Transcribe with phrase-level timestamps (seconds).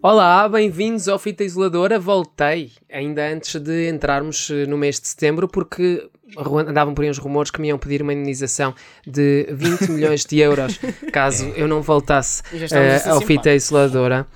[0.00, 1.98] Olá, bem-vindos ao Fita Isoladora.
[1.98, 7.18] Voltei ainda antes de entrarmos eh, no mês de setembro, porque andavam por aí uns
[7.18, 8.74] rumores que me iam pedir uma indenização
[9.06, 10.78] de 20 milhões de euros
[11.12, 14.26] caso eu não voltasse uh, ao Fita Isoladora.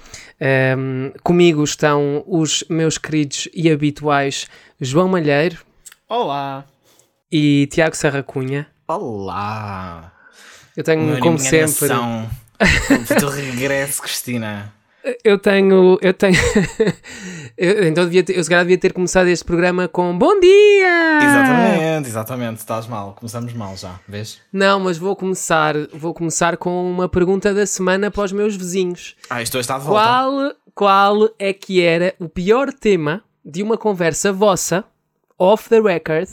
[0.41, 4.47] Um, ehm, comigo estão os meus queridos e habituais
[4.81, 5.59] João Malheiro.
[6.09, 6.65] Olá.
[7.31, 8.67] E Tiago Serra Cunha.
[8.89, 10.13] Olá.
[10.77, 11.89] Eu tenho, como sempre.
[11.89, 14.73] do regresso, Cristina.
[15.25, 15.99] Eu tenho.
[16.01, 16.37] Eu tenho.
[17.59, 21.19] eu, então devia ter, eu se calhar devia ter começado este programa com Bom dia!
[21.23, 22.59] Exatamente, exatamente.
[22.59, 23.15] Estás mal.
[23.15, 24.41] Começamos mal já, vês?
[24.53, 25.75] Não, mas vou começar.
[25.93, 29.17] Vou começar com uma pergunta da semana para os meus vizinhos.
[29.29, 30.01] Ah, estou a estar de volta.
[30.01, 34.85] Qual, qual é que era o pior tema de uma conversa vossa,
[35.37, 36.29] off the record,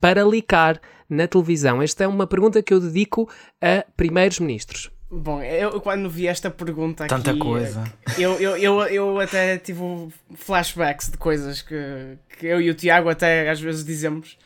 [0.00, 1.82] para licar na televisão?
[1.82, 3.28] Esta é uma pergunta que eu dedico
[3.60, 4.93] a primeiros ministros.
[5.16, 7.84] Bom, eu quando vi esta pergunta Tanta aqui, coisa.
[8.18, 13.08] Eu, eu, eu, eu até tive flashbacks de coisas que, que eu e o Tiago
[13.08, 14.36] até às vezes dizemos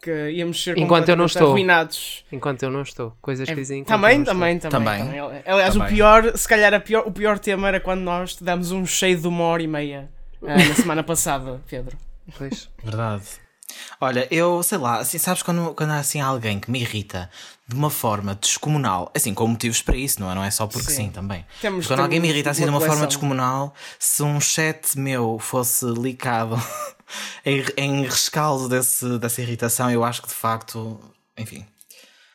[0.00, 1.48] que íamos ser Enquanto eu não estou.
[1.48, 2.24] arruinados.
[2.30, 3.16] Enquanto eu não estou.
[3.20, 5.20] Coisas que é, dizem também, também, também, também, também.
[5.46, 5.88] Aliás, também.
[5.88, 9.18] o pior, se calhar pior, o pior tema era quando nós te damos um cheio
[9.18, 10.10] de uma hora e meia
[10.42, 11.96] uh, na semana passada, Pedro.
[12.36, 12.70] Pois.
[12.82, 13.24] Verdade.
[14.00, 17.30] Olha, eu sei lá, assim, sabes quando, quando há assim alguém que me irrita
[17.66, 20.34] de uma forma descomunal, assim, com motivos para isso, não é?
[20.34, 21.46] Não é só porque sim, sim também.
[21.60, 25.86] Temos, quando alguém me irrita assim de uma forma descomunal, se um chat meu fosse
[25.86, 26.60] licado
[27.44, 31.00] em, em rescaldo desse, dessa irritação, eu acho que de facto,
[31.36, 31.64] enfim.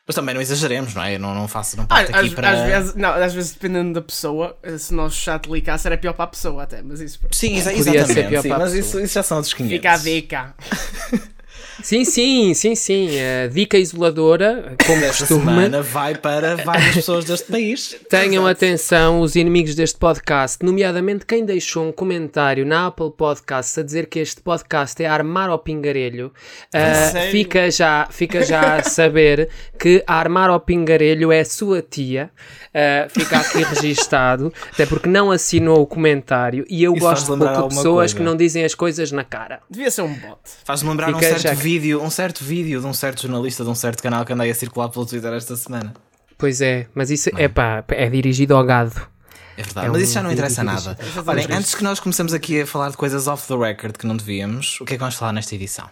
[0.09, 1.13] Mas também não exageremos, não é?
[1.13, 2.49] Eu não, não faço, não parto ah, aqui às, para...
[2.49, 6.25] Às vezes, não, às vezes dependendo da pessoa, se nós chat licasse era pior para
[6.25, 7.19] a pessoa até, mas isso...
[7.31, 9.71] Sim, exatamente, sim, mas isso, isso já são outros 500.
[9.71, 10.55] Fica a dica.
[11.81, 13.09] Sim, sim, sim, sim.
[13.21, 15.39] A dica isoladora, como Esta costume.
[15.45, 17.95] semana vai para várias pessoas deste país.
[18.09, 18.47] Tenham Exato.
[18.49, 24.07] atenção os inimigos deste podcast, nomeadamente quem deixou um comentário na Apple Podcasts a dizer
[24.07, 26.33] que este podcast é armar ao pingarelho.
[26.73, 32.29] Uh, fica, já, fica já a saber que armar ao pingarelho é a sua tia.
[32.69, 37.45] Uh, fica aqui registado, até porque não assinou o comentário e eu Isso gosto pouco
[37.45, 38.15] de pessoas coisa.
[38.15, 39.61] que não dizem as coisas na cara.
[39.69, 40.39] Devia ser um bot.
[40.65, 43.69] Faz-me lembrar fica um certo vídeo vídeo, um certo vídeo de um certo jornalista de
[43.69, 45.93] um certo canal que andei a circular pelo Twitter esta semana.
[46.35, 48.99] Pois é, mas isso é pá, é dirigido ao gado.
[49.55, 50.97] É verdade, é mas um isso já não interessa nada.
[51.27, 54.17] Olhem, antes que nós comecemos aqui a falar de coisas off the record que não
[54.17, 55.87] devíamos, o que é que vamos falar nesta edição?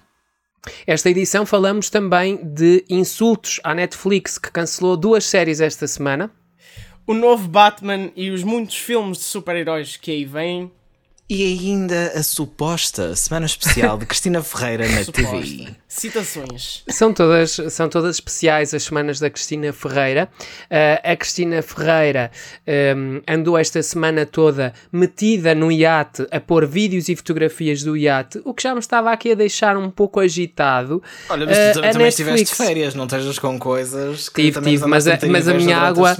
[0.87, 6.31] Esta edição falamos também de insultos à Netflix que cancelou duas séries esta semana.
[7.05, 10.71] O novo Batman e os muitos filmes de super-heróis que aí vêm.
[11.29, 15.67] E ainda a suposta semana especial de Cristina Ferreira na TV.
[15.85, 16.83] Citações.
[16.87, 20.29] São todas, são todas especiais as semanas da Cristina Ferreira.
[20.39, 22.31] Uh, a Cristina Ferreira
[22.95, 28.39] um, andou esta semana toda metida no iate a pôr vídeos e fotografias do iate,
[28.45, 31.03] o que já me estava aqui a deixar um pouco agitado.
[31.29, 32.19] Olha, mas tu uh, também Netflix...
[32.19, 35.77] estiveste de férias, não estejas com coisas que tive, tive, mas, a, mas a minha
[35.77, 36.15] água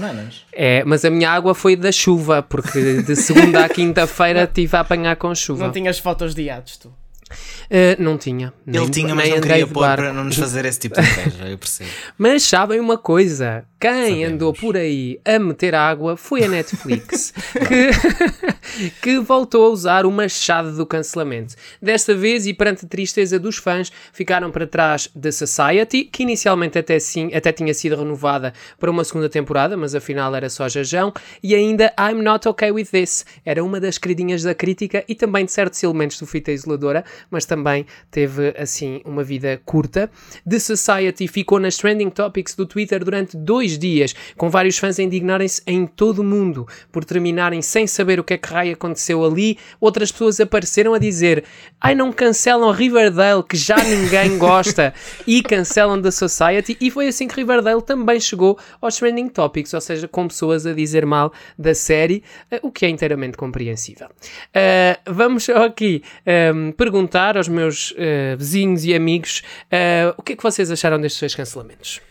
[0.51, 4.79] é, mas a minha água foi da chuva, porque de segunda à quinta-feira tive a
[4.79, 5.66] apanhar com chuva.
[5.66, 6.94] Não tinhas fotos de iates, tu?
[7.29, 8.53] Uh, não tinha.
[8.65, 11.47] Nem, Ele tinha, mas não queria pôr para não nos fazer esse tipo de inveja,
[11.47, 11.89] eu percebo.
[12.17, 13.65] mas sabem uma coisa?
[13.79, 14.33] Quem Sabemos.
[14.33, 17.31] andou por aí a meter água foi a Netflix,
[17.67, 21.53] que, que voltou a usar o machado do cancelamento.
[21.79, 26.79] Desta vez, e perante a tristeza dos fãs, ficaram para trás The Society, que inicialmente
[26.79, 31.13] até, sim, até tinha sido renovada para uma segunda temporada, mas afinal era só jajão,
[31.44, 35.45] e ainda I'm Not Okay With This, era uma das queridinhas da crítica e também
[35.45, 40.09] de certos elementos do Fita Isoladora, mas também teve assim uma vida curta.
[40.47, 45.03] The Society ficou nas trending topics do Twitter durante dois dias, com vários fãs a
[45.03, 49.24] indignarem-se em todo o mundo por terminarem sem saber o que é que raio aconteceu
[49.24, 49.57] ali.
[49.80, 51.44] Outras pessoas apareceram a dizer:
[51.80, 54.94] Ai, não cancelam Riverdale, que já ninguém gosta,
[55.25, 56.77] e cancelam The Society.
[56.80, 60.74] E foi assim que Riverdale também chegou aos trending topics, ou seja, com pessoas a
[60.74, 64.07] dizer mal da série, eh, o que é inteiramente compreensível.
[64.07, 66.71] Uh, vamos aqui um, ehm,
[67.07, 71.19] perguntar aos meus uh, vizinhos e amigos uh, o que é que vocês acharam destes
[71.21, 72.01] dois cancelamentos.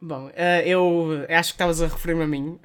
[0.00, 0.32] Bom, uh,
[0.64, 2.58] eu acho que estavas a referir-me a mim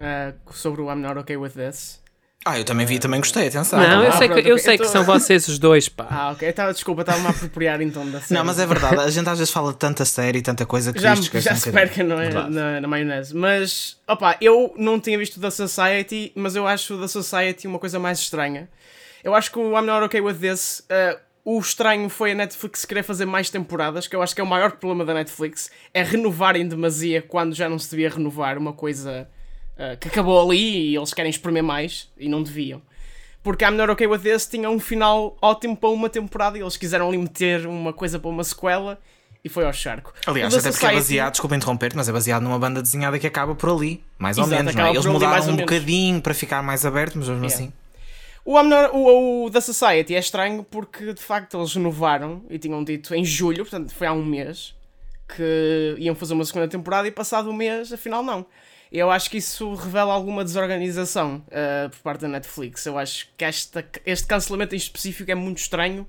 [0.51, 2.01] sobre o I'm Not Okay With This.
[2.43, 3.79] Ah, eu também vi e também gostei, atenção.
[3.79, 4.83] Não, eu ah, sei, pronto, que, eu sei tô...
[4.83, 6.07] que são vocês os dois, pá.
[6.09, 6.51] Ah, ok.
[6.51, 8.33] Tava, desculpa, estava-me a apropriar então da série.
[8.33, 10.91] Não, mas é verdade, a gente às vezes fala de tanta série e tanta coisa
[10.91, 12.29] que já, já um se perca, não é?
[12.49, 13.35] Na, na, maionese.
[13.35, 17.99] Mas, opa, eu não tinha visto The Society, mas eu acho The Society uma coisa
[17.99, 18.67] mais estranha.
[19.23, 22.85] Eu acho que o I'm Not Okay With This, uh, o estranho foi a Netflix
[22.85, 26.03] querer fazer mais temporadas, que eu acho que é o maior problema da Netflix, é
[26.03, 29.27] renovar em demasia quando já não se devia renovar uma coisa
[29.75, 32.81] uh, que acabou ali e eles querem espremer mais e não deviam
[33.43, 36.77] porque I'm Not Okay With This tinha um final ótimo para uma temporada e eles
[36.77, 38.99] quiseram ali meter uma coisa para uma sequela
[39.43, 40.13] e foi ao charco.
[40.27, 43.55] Aliás, até porque é baseado, desculpa interromper mas é baseado numa banda desenhada que acaba
[43.55, 44.89] por ali, mais Exato, ou menos, não é?
[44.91, 47.55] Eles mudaram um bocadinho para ficar mais aberto, mas mesmo yeah.
[47.55, 47.73] assim.
[48.43, 53.13] O, o, o The Society é estranho porque de facto eles renovaram e tinham dito
[53.13, 54.75] em julho, portanto foi há um mês,
[55.27, 58.45] que iam fazer uma segunda temporada e passado um mês, afinal não.
[58.91, 62.85] Eu acho que isso revela alguma desorganização uh, por parte da Netflix.
[62.85, 66.05] Eu acho que esta, este cancelamento em específico é muito estranho,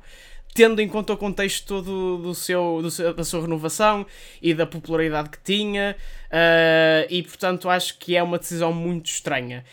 [0.52, 4.04] tendo em conta o contexto todo do seu, do seu da sua renovação
[4.40, 5.96] e da popularidade que tinha,
[6.26, 9.64] uh, e portanto acho que é uma decisão muito estranha.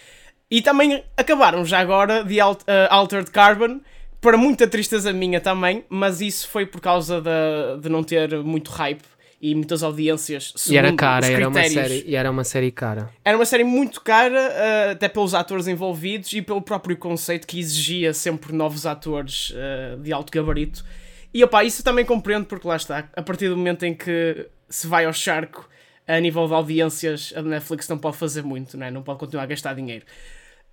[0.51, 2.55] E também acabaram já agora de uh,
[2.89, 3.81] Altered Carbon,
[4.19, 8.71] para muita tristeza minha também, mas isso foi por causa de, de não ter muito
[8.71, 9.03] hype
[9.41, 13.09] e muitas audiências e era cara era uma série e era uma série cara.
[13.23, 17.59] Era uma série muito cara uh, até pelos atores envolvidos e pelo próprio conceito que
[17.59, 20.83] exigia sempre novos atores uh, de alto gabarito.
[21.33, 24.87] E opá, isso também compreendo porque lá está a partir do momento em que se
[24.87, 25.69] vai ao charco
[26.05, 29.75] a nível de audiências a Netflix não pode fazer muito não pode continuar a gastar
[29.75, 30.05] dinheiro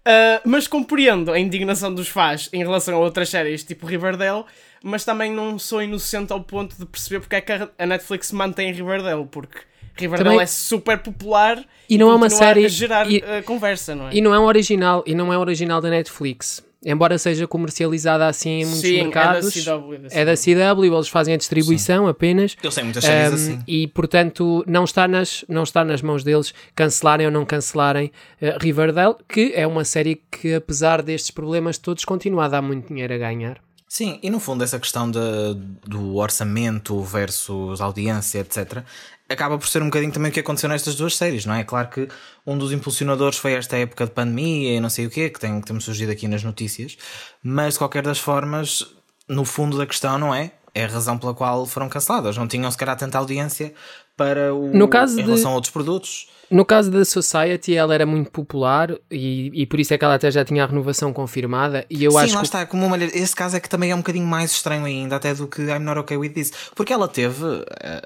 [0.07, 4.45] Uh, mas compreendo a indignação dos fãs em relação a outras séries tipo Riverdale,
[4.81, 8.73] mas também não sou inocente ao ponto de perceber porque é que a Netflix mantém
[8.73, 9.59] Riverdale, porque
[9.97, 10.43] Riverdale também...
[10.45, 11.61] é super popular
[11.91, 13.19] e não é uma série a gerar e...
[13.19, 14.15] uh, conversa, não é?
[14.15, 18.61] E não é um original, e não é original da Netflix embora seja comercializada assim
[18.61, 20.19] em muitos Sim, mercados, é da, CW, da CW.
[20.19, 22.11] é da CW, eles fazem a distribuição Sim.
[22.11, 22.57] apenas.
[22.63, 23.63] Eu sei muitas séries um, assim.
[23.67, 28.63] E portanto não está, nas, não está nas mãos deles cancelarem ou não cancelarem uh,
[28.63, 33.13] Riverdale, que é uma série que apesar destes problemas todos continua a dar muito dinheiro
[33.13, 33.61] a ganhar.
[33.89, 35.19] Sim, e no fundo essa questão de,
[35.87, 38.83] do orçamento versus audiência, etc.,
[39.29, 41.65] acaba por ser um bocadinho também o que aconteceu nestas duas séries, não é?
[41.65, 42.09] Claro que
[42.47, 45.61] um dos impulsionadores foi esta época de pandemia e não sei o quê, que tem,
[45.61, 46.97] que temos surgido aqui nas notícias,
[47.43, 48.87] mas de qualquer das formas,
[49.29, 50.53] no fundo da questão, não é?
[50.75, 52.37] É a razão pela qual foram canceladas.
[52.37, 53.73] Não tinham sequer tanta audiência
[54.17, 55.53] para o, no caso em relação de...
[55.53, 56.29] a outros produtos.
[56.49, 60.15] No caso da Society, ela era muito popular e, e por isso é que ela
[60.15, 61.85] até já tinha a renovação confirmada.
[61.91, 62.47] E eu Sim, acho lá que...
[62.47, 62.67] está.
[62.67, 65.49] Como uma, esse caso é que também é um bocadinho mais estranho ainda, até do
[65.49, 66.53] que I'm Not Okay With This.
[66.75, 67.45] Porque ela teve,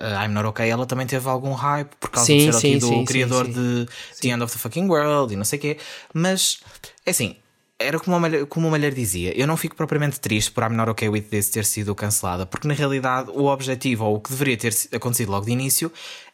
[0.01, 2.79] a I'm Not Okay, ela também teve algum hype por causa sim, ser sim, aqui
[2.79, 3.87] do sim, criador de
[4.23, 5.77] The End of the Fucking World e não sei o quê.
[6.15, 6.61] Mas,
[7.05, 7.37] é assim,
[7.81, 10.77] era como uma, mulher, como uma mulher dizia, eu não fico propriamente triste por I'm
[10.77, 14.31] Not Okay With This ter sido cancelada, porque na realidade o objetivo, ou o que
[14.31, 15.91] deveria ter acontecido logo de início,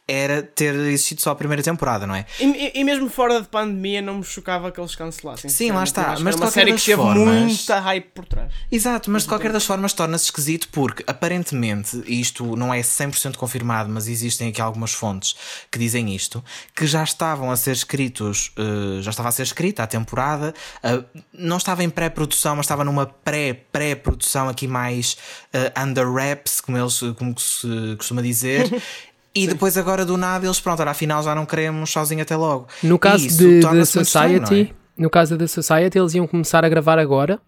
[0.07, 2.25] era ter existido só a primeira temporada, não é?
[2.39, 5.49] E, e, mesmo fora de pandemia não me chocava que eles cancelassem.
[5.49, 6.17] Sim, lá está.
[6.19, 7.43] Mas de uma série que teve formas...
[7.43, 8.53] muita hype por trás.
[8.71, 13.35] Exato, mas de qualquer das formas torna-se esquisito porque aparentemente, e isto não é 100%
[13.35, 15.35] confirmado, mas existem aqui algumas fontes
[15.69, 16.43] que dizem isto,
[16.73, 21.21] que já estavam a ser escritos, uh, já estava a ser escrita a temporada, uh,
[21.33, 25.17] não estava em pré-produção, mas estava numa pré-pré-produção aqui mais
[25.53, 28.69] uh, under wraps, como, eles, como se costuma dizer,
[29.37, 29.47] E Sim.
[29.49, 32.67] depois agora do nada eles, pronto, afinal já não queremos sozinho até logo.
[32.81, 35.01] No caso de, de Society, é?
[35.01, 37.39] no caso da Society, eles iam começar a gravar agora.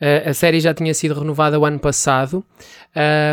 [0.00, 2.44] Uh, a série já tinha sido renovada o ano passado.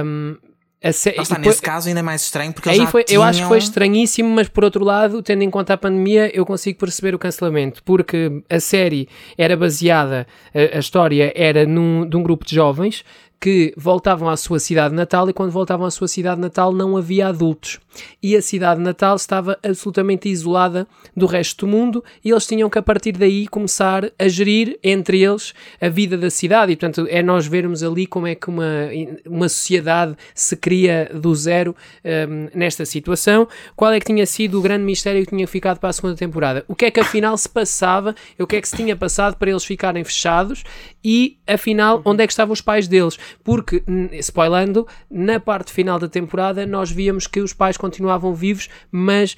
[0.05, 0.37] Um,
[0.81, 1.39] a está, depois...
[1.39, 3.21] nesse caso ainda é mais estranho porque aí foi, tinham...
[3.21, 6.45] Eu acho que foi estranhíssimo, mas por outro lado, tendo em conta a pandemia, eu
[6.45, 12.15] consigo perceber o cancelamento, porque a série era baseada, a, a história era num, de
[12.15, 13.03] um grupo de jovens
[13.39, 17.27] que voltavam à sua cidade natal e quando voltavam à sua cidade natal não havia
[17.27, 17.79] adultos.
[18.21, 22.77] E a cidade natal estava absolutamente isolada do resto do mundo e eles tinham que
[22.77, 26.71] a partir daí começar a gerir entre eles a vida da cidade.
[26.71, 28.89] E portanto é nós vermos ali como é que uma,
[29.25, 33.47] uma sociedade se cria do zero um, nesta situação.
[33.75, 36.65] Qual é que tinha sido o grande mistério que tinha ficado para a segunda temporada?
[36.67, 38.15] O que é que afinal se passava?
[38.39, 40.63] O que é que se tinha passado para eles ficarem fechados?
[41.03, 43.17] E afinal, onde é que estavam os pais deles?
[43.43, 49.35] Porque, spoilando, na parte final da temporada nós víamos que os pais continuavam vivos, mas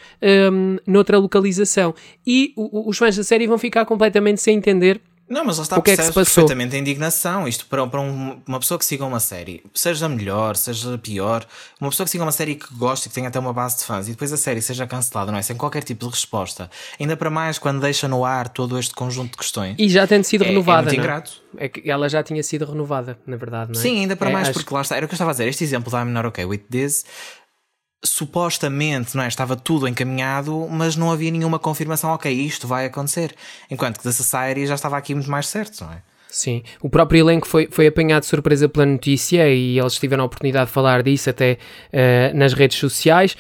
[0.52, 1.94] um, noutra localização.
[2.26, 5.82] E os fãs da série vão ficar completamente sem entender Não, mas lá está, o
[5.82, 6.44] que é que se passou?
[6.44, 7.48] perfeitamente a indignação.
[7.48, 11.46] Isto para, para um, uma pessoa que siga uma série, seja melhor, seja pior,
[11.80, 13.84] uma pessoa que siga uma série que gosta e que tenha até uma base de
[13.84, 15.42] fãs e depois a série seja cancelada, não é?
[15.42, 16.70] Sem qualquer tipo de resposta.
[17.00, 19.76] Ainda para mais quando deixa no ar todo este conjunto de questões.
[19.78, 20.80] E já tem sido é, renovada.
[20.80, 21.04] É muito não?
[21.04, 21.44] ingrato.
[21.58, 23.84] É que ela já tinha sido renovada, na verdade, não é?
[23.84, 24.60] Sim, ainda para é, mais, acho...
[24.60, 24.96] porque lá está.
[24.96, 25.48] Era o que eu estava a dizer.
[25.48, 27.06] Este exemplo da I'm Not Okay With This
[28.04, 33.36] supostamente não é, estava tudo encaminhado, mas não havia nenhuma confirmação, ok, isto vai acontecer.
[33.70, 36.02] Enquanto que The Society já estava aqui muito mais certo, não é?
[36.30, 40.28] Sim, o próprio elenco foi, foi apanhado de surpresa pela notícia e eles tiveram a
[40.28, 41.58] oportunidade de falar disso até
[41.92, 43.36] uh, nas redes sociais.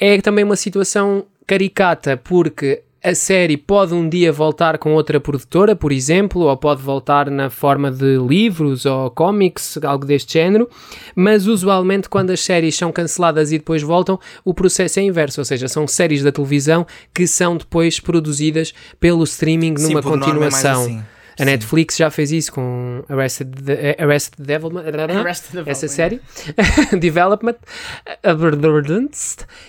[0.00, 5.76] É também uma situação caricata, porque a série pode um dia voltar com outra produtora,
[5.76, 10.68] por exemplo, ou pode voltar na forma de livros ou cómics, algo deste género,
[11.14, 15.44] mas usualmente quando as séries são canceladas e depois voltam, o processo é inverso, ou
[15.44, 16.84] seja, são séries da televisão
[17.14, 21.04] que são depois produzidas pelo streaming numa Sim, continuação.
[21.38, 23.52] A Netflix já fez isso com Arrested,
[23.98, 24.84] Arrested Development,
[25.20, 26.20] Arrested essa série,
[26.98, 27.56] Development,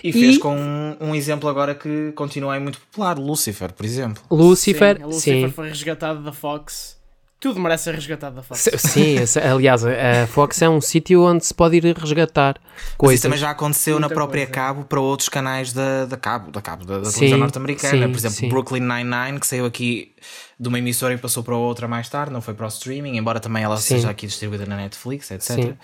[0.03, 0.39] e fez e...
[0.39, 4.23] com um, um, exemplo agora que continua muito popular, Lucifer, por exemplo.
[4.31, 5.03] Lucifer, sim.
[5.03, 5.53] Lucifer sim.
[5.53, 6.96] foi resgatado da Fox.
[7.39, 8.67] Tudo merece ser resgatado da Fox.
[8.77, 9.17] Sim,
[9.47, 12.59] aliás, a Fox é um sítio onde se pode ir resgatar
[12.97, 13.19] coisas.
[13.19, 14.53] Isso também já aconteceu Muita na própria coisa.
[14.53, 18.09] Cabo para outros canais da, da Cabo, da Cabo, da, da televisão norte-americana.
[18.09, 18.49] Por exemplo, sim.
[18.49, 20.15] Brooklyn Nine-Nine, que saiu aqui
[20.59, 23.39] de uma emissora e passou para outra mais tarde, não foi para o streaming, embora
[23.39, 23.95] também ela Sim.
[23.95, 25.51] seja aqui distribuída na Netflix, etc.
[25.51, 25.77] Sim.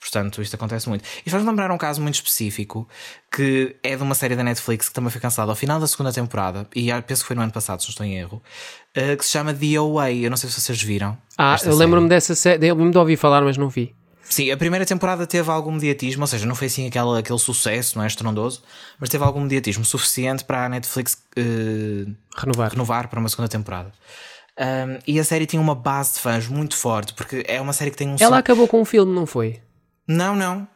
[0.00, 1.04] Portanto, isto acontece muito.
[1.24, 2.88] E faz lembrar um caso muito específico
[3.30, 6.12] que é de uma série da Netflix que também foi cancelada ao final da segunda
[6.12, 8.42] temporada, e penso que foi no ano passado, se não estou em erro,
[8.96, 10.24] uh, que se chama The Away.
[10.24, 11.16] Eu não sei se vocês viram.
[11.36, 13.94] Ah, eu lembro-me dessa série, eu de ouvir falar, mas não vi.
[14.22, 17.98] Sim, a primeira temporada teve algum mediatismo, ou seja, não foi assim aquele, aquele sucesso,
[17.98, 18.62] não é estrondoso,
[18.98, 22.70] mas teve algum mediatismo suficiente para a Netflix uh, renovar.
[22.70, 23.92] renovar para uma segunda temporada.
[24.58, 27.90] Um, e a série tinha uma base de fãs muito forte, porque é uma série
[27.90, 28.16] que tem um.
[28.20, 28.40] Ela som...
[28.40, 29.60] acabou com um filme, não foi?
[30.10, 30.66] Não, não.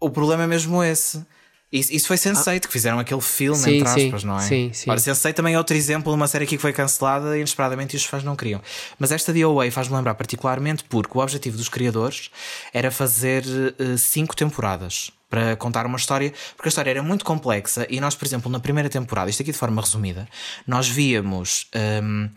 [0.00, 1.24] O problema é mesmo esse.
[1.72, 2.60] Isso, isso foi Sense8, ah.
[2.60, 4.42] que fizeram aquele filme, sim, entre aspas, sim, não é?
[4.42, 4.90] Sim, sim.
[4.90, 7.96] Ora, Sense8 também é outro exemplo de uma série aqui que foi cancelada inesperadamente e
[7.96, 8.60] os fãs não queriam.
[8.98, 12.30] Mas esta de OA faz-me lembrar particularmente porque o objetivo dos criadores
[12.72, 17.86] era fazer uh, cinco temporadas para contar uma história, porque a história era muito complexa
[17.90, 20.28] e nós, por exemplo, na primeira temporada, isto aqui de forma resumida,
[20.66, 21.68] nós víamos.
[22.02, 22.28] Um,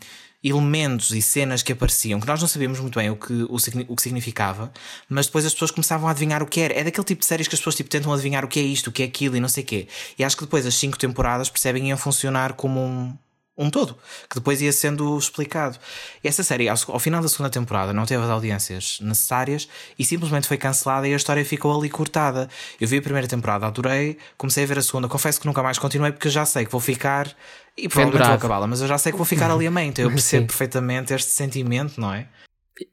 [0.42, 3.56] elementos e cenas que apareciam que nós não sabíamos muito bem o que, o,
[3.88, 4.72] o, que significava,
[5.08, 6.74] mas depois as pessoas começavam a adivinhar o que era.
[6.74, 8.88] É daquele tipo de séries que as pessoas tipo, tentam adivinhar o que é isto,
[8.88, 9.88] o que é aquilo e não sei o quê.
[10.18, 13.16] E acho que depois as cinco temporadas percebem iam funcionar como um,
[13.58, 13.98] um todo,
[14.30, 15.76] que depois ia sendo explicado.
[16.22, 19.68] E essa série, ao, ao, final da segunda temporada, não teve as audiências necessárias
[19.98, 22.48] e simplesmente foi cancelada e a história ficou ali cortada.
[22.80, 25.78] Eu vi a primeira temporada, adorei, comecei a ver a segunda, confesso que nunca mais
[25.78, 27.34] continuei porque já sei que vou ficar
[27.78, 30.04] e provavelmente vou acabá-la, mas eu já sei que vou ficar ali a mente, então
[30.04, 32.26] eu percebo perfeitamente este sentimento, não é?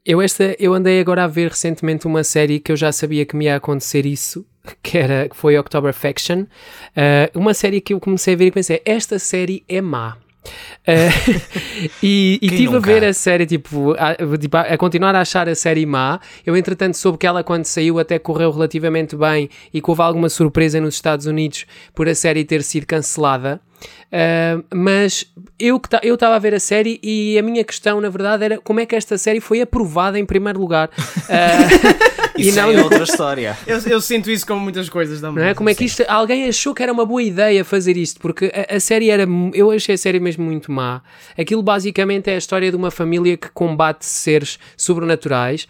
[0.05, 3.35] Eu, esta, eu andei agora a ver recentemente uma série que eu já sabia que
[3.35, 4.45] me ia acontecer isso,
[4.81, 6.41] que, era, que foi October Faction.
[6.41, 10.17] Uh, uma série que eu comecei a ver e pensei: esta série é má.
[10.45, 12.77] Uh, e e tive nunca?
[12.77, 16.19] a ver a série, tipo a, tipo, a, continuar a achar a série má.
[16.45, 20.29] Eu, entretanto, soube que ela, quando saiu, até correu relativamente bem e que houve alguma
[20.29, 23.59] surpresa nos Estados Unidos por a série ter sido cancelada.
[24.05, 25.25] Uh, mas
[25.59, 28.85] eu estava a ver a série e a minha questão, na verdade, era como é
[28.85, 30.89] que esta série foi aprovada em primeiro lugar.
[30.89, 32.05] Uh,
[32.37, 32.71] isso não...
[32.71, 33.57] é outra história.
[33.65, 35.43] eu, eu, sinto isso com muitas coisas também.
[35.43, 35.53] Não é?
[35.53, 36.03] Como é que isto.
[36.07, 39.25] Alguém achou que era uma boa ideia fazer isto, porque a, a, série era.
[39.53, 41.01] Eu achei a série mesmo muito má.
[41.37, 45.67] Aquilo basicamente é a história de uma família que combate seres sobrenaturais,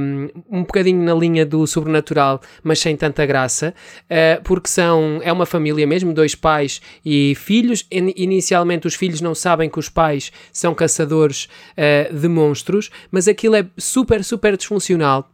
[0.00, 0.28] um,
[0.58, 3.74] um bocadinho na linha do sobrenatural, mas sem tanta graça,
[4.04, 5.20] uh, porque são.
[5.22, 7.86] É uma família mesmo, dois pais e filhos.
[7.90, 13.56] Inicialmente os filhos não sabem que os pais são caçadores uh, de monstros, mas aquilo
[13.56, 15.28] é super, super disfuncional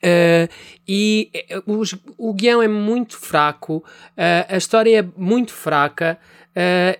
[0.00, 0.48] Uh,
[0.88, 1.30] e
[1.66, 6.18] uh, os, o guião é muito fraco, uh, a história é muito fraca.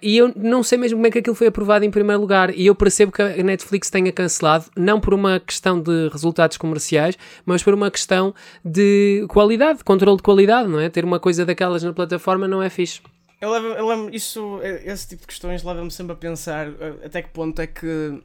[0.02, 2.54] e eu não sei mesmo como é que aquilo foi aprovado em primeiro lugar.
[2.54, 7.16] E eu percebo que a Netflix tenha cancelado, não por uma questão de resultados comerciais,
[7.44, 10.88] mas por uma questão de qualidade, controle de qualidade, não é?
[10.88, 13.00] Ter uma coisa daquelas na plataforma não é fixe.
[13.40, 16.68] Eu levo, eu levo isso, esse tipo de questões leva-me sempre a pensar
[17.02, 18.22] até que ponto é que,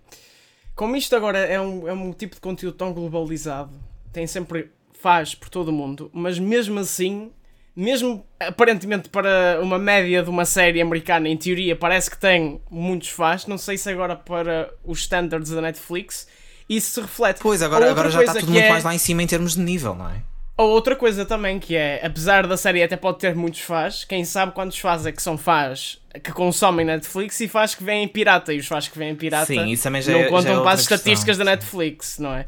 [0.76, 3.72] como isto agora é um, é um tipo de conteúdo tão globalizado,
[4.16, 7.32] tem sempre faz por todo o mundo, mas mesmo assim,
[7.76, 13.10] mesmo aparentemente para uma média de uma série americana, em teoria, parece que tem muitos
[13.10, 16.28] fãs, não sei se agora para os standards da Netflix,
[16.70, 17.42] isso se reflete.
[17.42, 18.70] Pois, agora, agora já está tudo muito é...
[18.70, 20.22] mais lá em cima em termos de nível, não é?
[20.58, 24.24] Ou outra coisa também, que é, apesar da série até pode ter muitos fãs, quem
[24.24, 28.54] sabe quantos fãs é que são fãs que consomem Netflix e fãs que vêm pirata.
[28.54, 30.64] E os fãs que vêm pirata Sim, isso também já não é, contam já é
[30.64, 32.46] para as estatísticas questão, da Netflix, não é?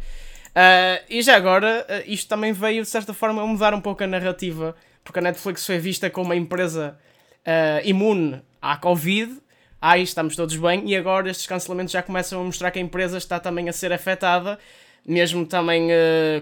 [0.58, 4.04] Uh, e já agora, uh, isto também veio de certa forma a mudar um pouco
[4.04, 6.98] a narrativa, porque a Netflix foi vista como uma empresa
[7.46, 9.38] uh, imune à Covid.
[9.80, 13.20] Aí estamos todos bem, e agora estes cancelamentos já começam a mostrar que a empresa
[13.20, 14.58] está também a ser afetada
[15.10, 15.88] mesmo também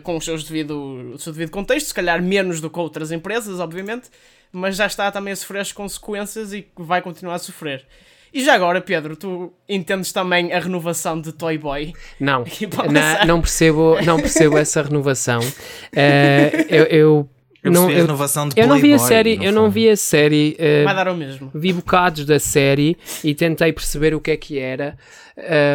[0.01, 3.59] com os seus devido, o seu devido contexto, se calhar menos do que outras empresas,
[3.59, 4.09] obviamente,
[4.51, 7.85] mas já está também a sofrer as consequências e vai continuar a sofrer.
[8.35, 11.93] E já agora, Pedro, tu entendes também a renovação de Toy Boy?
[12.19, 12.43] Não,
[12.91, 15.39] não, não, percebo, não percebo essa renovação.
[15.39, 17.29] Uh, eu, eu
[17.63, 20.55] eu não, eu, renovação de eu não vi a série, eu não vi a série.
[20.59, 21.49] Uh, Vai dar o mesmo.
[21.55, 24.97] Vi bocados da série e tentei perceber o que é que era.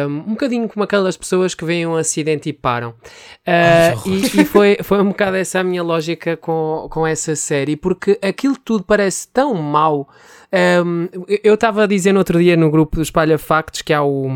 [0.07, 2.91] Um, um bocadinho como aquelas pessoas que veem um acidente e param.
[2.91, 7.75] Uh, e, e foi, foi um bocado essa a minha lógica com, com essa série,
[7.75, 10.07] porque aquilo tudo parece tão mau.
[10.53, 11.07] Um,
[11.43, 14.29] eu estava a dizer no outro dia no grupo dos Espalha Factos que há o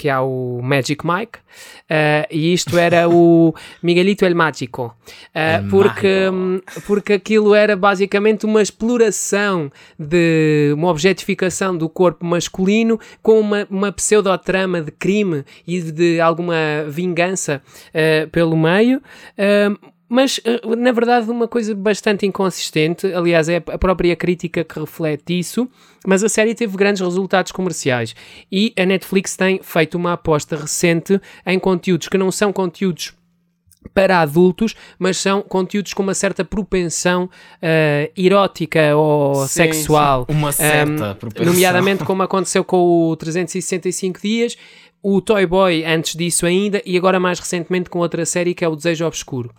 [0.00, 4.96] que há o Magic Mike, uh, e isto era o Miguelito El Mágico,
[5.28, 12.98] uh, porque, um, porque aquilo era basicamente uma exploração de uma objetificação do corpo masculino
[13.20, 16.56] com uma, uma pseudotrama de crime e de alguma
[16.88, 19.02] vingança uh, pelo meio
[20.10, 25.38] mas eh, na verdade uma coisa bastante inconsistente, aliás é a própria crítica que reflete
[25.38, 25.68] isso,
[26.04, 28.16] mas a série teve grandes resultados comerciais
[28.50, 33.14] e a Netflix tem feito uma aposta recente em conteúdos que não são conteúdos
[33.94, 40.26] para adultos, mas são conteúdos com uma certa propensão uh, erótica ou sim, sexual.
[40.28, 40.36] Sim.
[40.36, 41.52] Uma certa um, propensão.
[41.52, 44.56] Nomeadamente como aconteceu com o 365 Dias,
[45.02, 48.68] o Toy Boy antes disso ainda e agora mais recentemente com outra série que é
[48.68, 49.50] o Desejo Obscuro.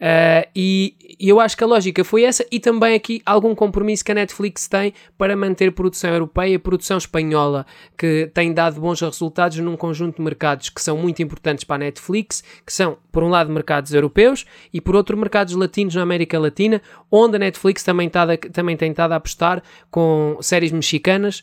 [0.00, 4.02] Uh, e, e, eu acho que a lógica foi essa, e também aqui algum compromisso
[4.02, 7.66] que a Netflix tem para manter produção europeia, produção espanhola,
[7.98, 11.78] que tem dado bons resultados num conjunto de mercados que são muito importantes para a
[11.80, 16.38] Netflix, que são, por um lado, mercados europeus e por outro, mercados latinos na América
[16.38, 16.80] Latina,
[17.10, 21.42] onde a Netflix também, tá, também tem estado a apostar com séries mexicanas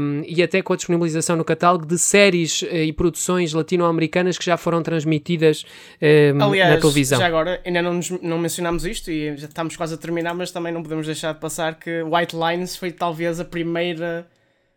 [0.00, 4.44] um, e até com a disponibilização no catálogo de séries uh, e produções latino-americanas que
[4.44, 5.64] já foram transmitidas
[6.00, 7.18] um, Aliás, na televisão.
[7.18, 10.52] já agora, ainda não, nos, não mencionámos isto e já estamos quase a terminar, mas
[10.52, 14.26] também não podemos deixar de passar que White Lines foi talvez a primeira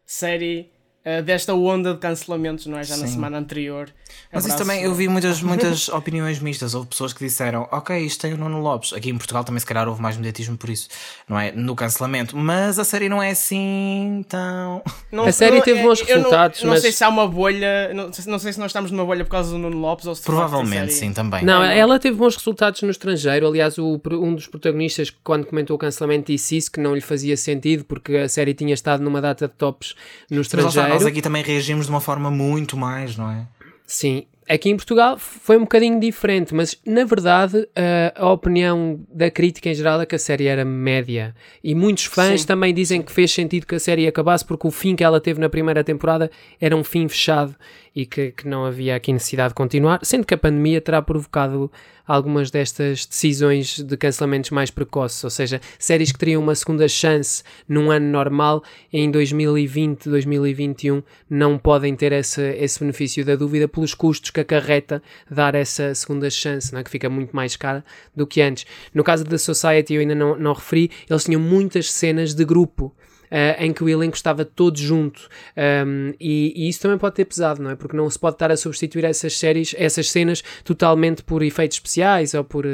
[0.03, 0.71] série
[1.07, 2.83] uh, desta onda de cancelamentos, não é?
[2.83, 3.01] Já Sim.
[3.01, 3.89] na semana anterior.
[4.31, 4.47] Mas Abraço.
[4.47, 6.73] isso também, eu vi muitas, muitas opiniões mistas.
[6.73, 8.93] Houve pessoas que disseram, ok, isto tem o Nuno Lopes.
[8.93, 10.89] Aqui em Portugal também, se calhar, houve mais mediatismo por isso,
[11.27, 11.51] não é?
[11.51, 12.35] No cancelamento.
[12.35, 14.81] Mas a série não é assim tão.
[15.09, 16.61] Não, a série não, teve bons resultados.
[16.61, 16.77] Não, mas...
[16.77, 19.31] não sei se há uma bolha, não, não, sei se nós estamos numa bolha por
[19.31, 21.45] causa do Nuno Lopes ou se Provavelmente, sim, também.
[21.45, 23.47] Não, ela teve bons resultados no estrangeiro.
[23.47, 27.37] Aliás, o, um dos protagonistas, quando comentou o cancelamento, disse isso, que não lhe fazia
[27.37, 29.95] sentido, porque a série tinha estado numa data de tops
[30.29, 30.96] no estrangeiro.
[31.03, 33.47] Nós aqui também reagimos de uma forma muito mais, não é?
[33.85, 39.29] Sim, Aqui em Portugal foi um bocadinho diferente, mas na verdade a, a opinião da
[39.29, 41.35] crítica em geral é que a série era média.
[41.61, 42.47] E muitos fãs Sim.
[42.47, 45.41] também dizem que fez sentido que a série acabasse porque o fim que ela teve
[45.41, 46.31] na primeira temporada
[46.61, 47.53] era um fim fechado
[47.97, 51.71] e que, que não havia aqui necessidade de continuar, sendo que a pandemia terá provocado
[52.05, 57.41] algumas destas decisões de cancelamentos mais precoces, ou seja, séries que teriam uma segunda chance
[57.67, 63.95] num ano normal, em 2020, 2021, não podem ter esse, esse benefício da dúvida pelos
[63.95, 66.83] custos que acarreta dar essa segunda chance, é?
[66.83, 67.83] que fica muito mais cara
[68.15, 68.67] do que antes.
[68.93, 72.95] No caso da Society, eu ainda não, não referi, eles tinham muitas cenas de grupo
[73.31, 75.27] uh, em que o elenco estava todo junto.
[75.85, 77.75] Um, e, e, isso também pode ter pesado, não é?
[77.75, 82.33] Porque não se pode estar a substituir essas séries, essas cenas totalmente por efeitos especiais
[82.33, 82.65] ou por,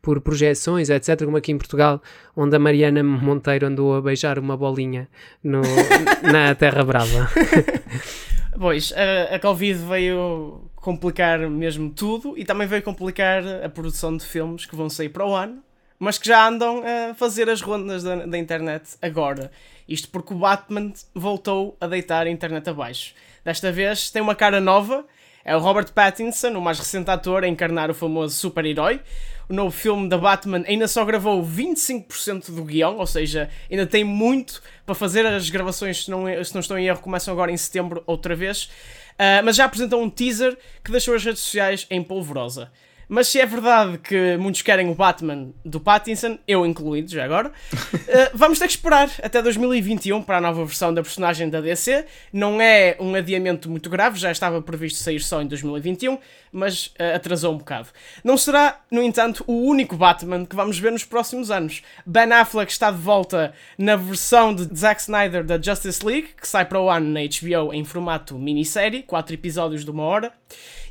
[0.00, 1.24] por projeções, etc.
[1.24, 2.02] Como aqui em Portugal,
[2.36, 5.08] onde a Mariana Monteiro andou a beijar uma bolinha
[5.42, 5.62] no,
[6.22, 7.28] na Terra Brava.
[8.58, 14.24] Pois, a, a Covid veio complicar mesmo tudo e também veio complicar a produção de
[14.24, 15.62] filmes que vão sair para o ano,
[15.98, 19.50] mas que já andam a fazer as rondas da, da internet agora.
[19.88, 23.14] Isto porque o Batman voltou a deitar a internet abaixo.
[23.44, 25.04] Desta vez tem uma cara nova,
[25.44, 29.00] é o Robert Pattinson, o mais recente ator a encarnar o famoso super-herói.
[29.48, 34.02] O novo filme da Batman ainda só gravou 25% do guião, ou seja, ainda tem
[34.02, 35.24] muito para fazer.
[35.24, 38.64] As gravações, se não, se não estou em erro, começam agora em setembro outra vez.
[39.12, 42.72] Uh, mas já apresentou um teaser que deixou as redes sociais em polvorosa.
[43.08, 47.48] Mas se é verdade que muitos querem o Batman do Pattinson, eu incluído já agora,
[47.48, 52.04] uh, vamos ter que esperar até 2021 para a nova versão da personagem da DC.
[52.32, 56.18] Não é um adiamento muito grave, já estava previsto sair só em 2021,
[56.50, 57.88] mas uh, atrasou um bocado.
[58.24, 61.82] Não será, no entanto, o único Batman que vamos ver nos próximos anos.
[62.04, 66.64] Ben Affleck está de volta na versão de Zack Snyder da Justice League, que sai
[66.64, 70.32] para o ano na HBO em formato minissérie, 4 episódios de uma hora.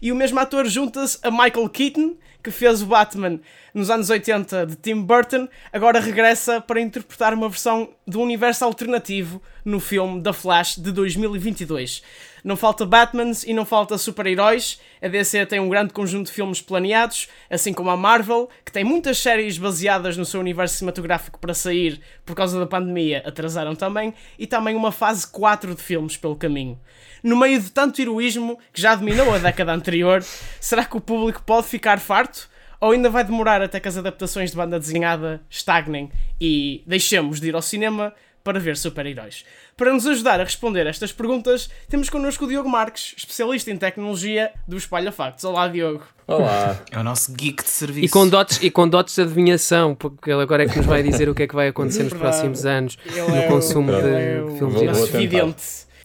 [0.01, 2.14] E o mesmo ator junta-se a Michael Keaton,
[2.45, 3.39] que fez o Batman
[3.73, 9.41] nos anos 80 de Tim Burton, agora regressa para interpretar uma versão do universo alternativo
[9.65, 12.03] no filme The Flash de 2022.
[12.45, 14.79] Não falta Batmans e não falta super-heróis.
[15.01, 18.84] A DC tem um grande conjunto de filmes planeados, assim como a Marvel, que tem
[18.84, 24.13] muitas séries baseadas no seu universo cinematográfico para sair por causa da pandemia, atrasaram também,
[24.38, 26.79] e também uma fase 4 de filmes pelo caminho.
[27.23, 30.23] No meio de tanto heroísmo que já dominou a década anterior,
[30.62, 32.47] será que o público pode ficar farto?
[32.79, 37.47] Ou ainda vai demorar até que as adaptações de banda desenhada estagnem e deixemos de
[37.47, 38.13] ir ao cinema
[38.45, 39.43] para ver super-heróis.
[39.75, 44.51] Para nos ajudar a responder estas perguntas, temos connosco o Diogo Marques, especialista em tecnologia
[44.67, 45.43] do Espalha Factos.
[45.43, 46.03] Olá, Diogo.
[46.27, 46.79] Olá.
[46.91, 48.05] É o nosso geek de serviço.
[48.05, 51.01] E com dotes, e com dotes de adivinhação, porque ele agora é que nos vai
[51.01, 53.99] dizer o que é que vai acontecer nos próximos anos ele no é consumo o,
[53.99, 54.60] de é filmes.
[54.60, 55.55] Vou, vou, tentar.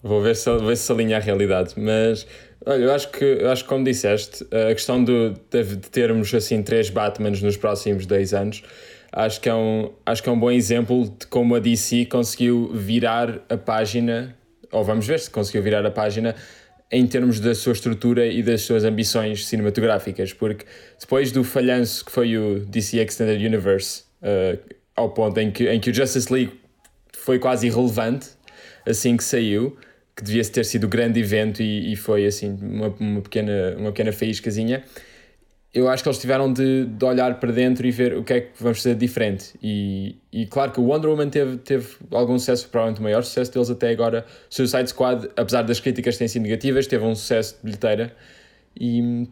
[0.01, 2.25] vou ver se, ver se alinha a realidade, mas
[2.65, 6.33] Olha, eu acho que, eu acho que como disseste, a questão do, de, de termos
[6.33, 8.63] assim três Batmans nos próximos 10 anos
[9.11, 12.71] acho que é um, acho que é um bom exemplo de como a DC conseguiu
[12.73, 14.35] virar a página,
[14.71, 16.35] ou vamos ver se conseguiu virar a página
[16.91, 20.65] em termos da sua estrutura e das suas ambições cinematográficas, porque
[20.99, 24.59] depois do falhanço que foi o DC Extended Universe, uh,
[24.95, 26.59] ao ponto em que, em que o Justice League
[27.13, 28.29] foi quase irrelevante
[28.85, 29.77] assim que saiu,
[30.15, 33.91] que devia ter sido o grande evento e, e foi assim uma, uma, pequena, uma
[33.91, 34.83] pequena faíscazinha
[35.73, 38.41] eu acho que eles tiveram de, de, olhar para dentro e ver o que é
[38.41, 39.53] que vamos fazer diferente.
[39.63, 43.53] E, e claro que o Wonder Woman teve, teve algum sucesso, provavelmente o maior sucesso
[43.53, 44.25] deles até agora.
[44.49, 48.13] Suicide Squad, apesar das críticas terem sido negativas, teve um sucesso de bilheteira.
[48.77, 49.27] E,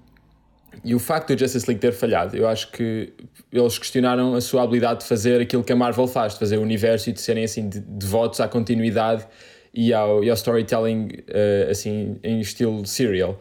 [0.86, 3.12] e o facto do Justice League ter falhado, eu acho que
[3.52, 6.62] eles questionaram a sua habilidade de fazer aquilo que a Marvel faz, de fazer o
[6.62, 9.28] universo e de serem assim devotos à continuidade
[9.74, 13.38] e ao, e ao storytelling uh, assim em estilo serial.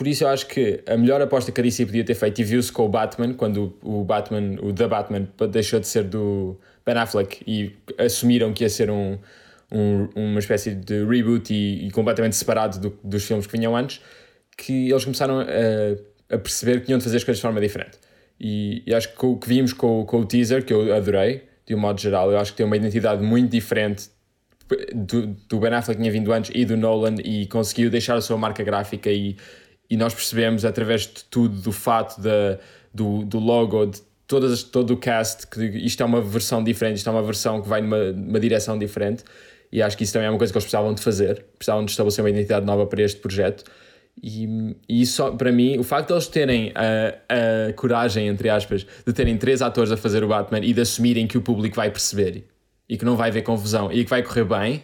[0.00, 2.42] Por isso eu acho que a melhor aposta que a DC podia ter feito, e
[2.42, 6.94] viu-se com o Batman, quando o Batman, o The Batman, deixou de ser do Ben
[6.94, 9.18] Affleck e assumiram que ia ser um,
[9.70, 14.00] um uma espécie de reboot e, e completamente separado do, dos filmes que vinham antes,
[14.56, 17.98] que eles começaram a, a perceber que tinham de fazer as coisas de forma diferente.
[18.40, 21.74] E, e acho que o que vimos com, com o teaser, que eu adorei, de
[21.74, 24.08] um modo geral, eu acho que tem uma identidade muito diferente
[24.94, 28.22] do, do Ben Affleck que tinha vindo antes e do Nolan e conseguiu deixar a
[28.22, 29.36] sua marca gráfica e,
[29.90, 32.58] e nós percebemos através de tudo, do fato da,
[32.94, 37.08] do, do logo, de todas, todo o cast, que isto é uma versão diferente, isto
[37.08, 39.24] é uma versão que vai numa, numa direção diferente.
[39.72, 41.90] E acho que isso também é uma coisa que eles precisavam de fazer, precisavam de
[41.90, 43.64] estabelecer uma identidade nova para este projeto.
[44.22, 48.86] E, e isso, para mim, o facto de eles terem a, a coragem, entre aspas,
[49.04, 51.90] de terem três atores a fazer o Batman e de assumirem que o público vai
[51.90, 52.44] perceber
[52.88, 54.82] e que não vai haver confusão e que vai correr bem,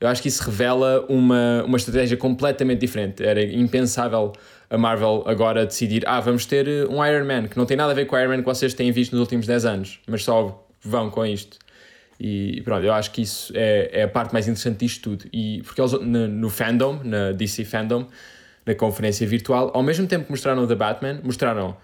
[0.00, 3.22] eu acho que isso revela uma, uma estratégia completamente diferente.
[3.22, 4.32] Era impensável
[4.70, 7.92] a Marvel agora decidir: ah, vamos ter eh, um Iron Man, que não tem nada
[7.92, 10.24] a ver com o Iron Man que vocês têm visto nos últimos 10 anos, mas
[10.24, 11.58] só vão com isto.
[12.18, 15.24] E pronto, eu acho que isso é, é a parte mais interessante disto tudo.
[15.32, 18.06] E porque eles no, no fandom, na DC Fandom,
[18.66, 21.76] na conferência virtual, ao mesmo tempo que mostraram The Batman, mostraram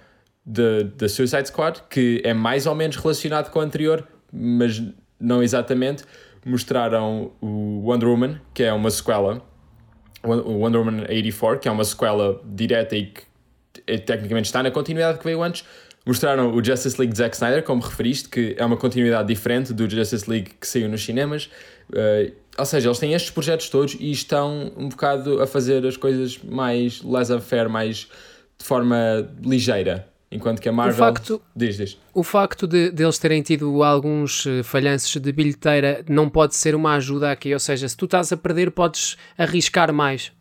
[0.50, 4.82] The, Suicide Squad, que é mais ou menos relacionado com o anterior, mas
[5.18, 6.04] não exatamente,
[6.46, 9.42] mostraram o Wonder Woman, que é uma sequela,
[10.22, 13.22] o Wonder Woman 84, que é uma sequela direta e que
[13.86, 15.64] eh, tecnicamente está na continuidade que veio antes.
[16.06, 19.90] Mostraram o Justice League de Zack Snyder, como referiste, que é uma continuidade diferente do
[19.90, 21.50] Justice League que saiu nos cinemas.
[21.90, 25.96] Uh, ou seja, eles têm estes projetos todos e estão um bocado a fazer as
[25.96, 28.08] coisas mais laissez-faire, mais
[28.56, 30.08] de forma ligeira.
[30.30, 30.94] Enquanto que a Marvel.
[30.94, 31.98] O facto, diz, diz.
[32.12, 36.74] O facto de, de eles terem tido alguns eh, falhanços de bilheteira não pode ser
[36.74, 37.52] uma ajuda aqui.
[37.54, 40.32] Ou seja, se tu estás a perder, podes arriscar mais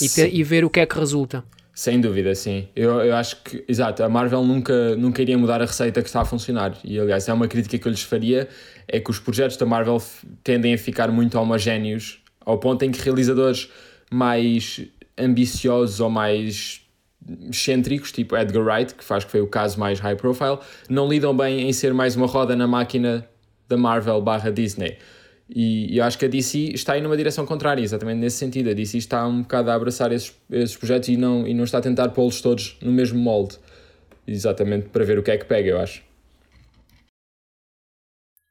[0.00, 1.42] e, ter, e, ver o que é que resulta.
[1.74, 2.68] Sem dúvida, sim.
[2.76, 6.20] Eu, eu acho que, exato, a Marvel nunca, nunca iria mudar a receita que está
[6.20, 6.76] a funcionar.
[6.84, 8.46] E aliás, é uma crítica que eu lhes faria:
[8.86, 10.02] é que os projetos da Marvel
[10.44, 13.70] tendem a ficar muito homogéneos ao ponto em que realizadores
[14.10, 14.82] mais
[15.16, 16.82] ambiciosos ou mais
[17.50, 21.36] excêntricos, tipo Edgar Wright, que faz que foi o caso mais high profile, não lidam
[21.36, 23.28] bem em ser mais uma roda na máquina
[23.68, 24.96] da Marvel barra Disney.
[25.52, 28.70] E, eu acho que a DC está aí numa direção contrária, exatamente nesse sentido.
[28.70, 31.78] A DC está um bocado a abraçar esses, esses projetos e não, e não está
[31.78, 33.56] a tentar pô-los todos no mesmo molde.
[34.26, 36.09] exatamente para ver o que é que pega, eu acho.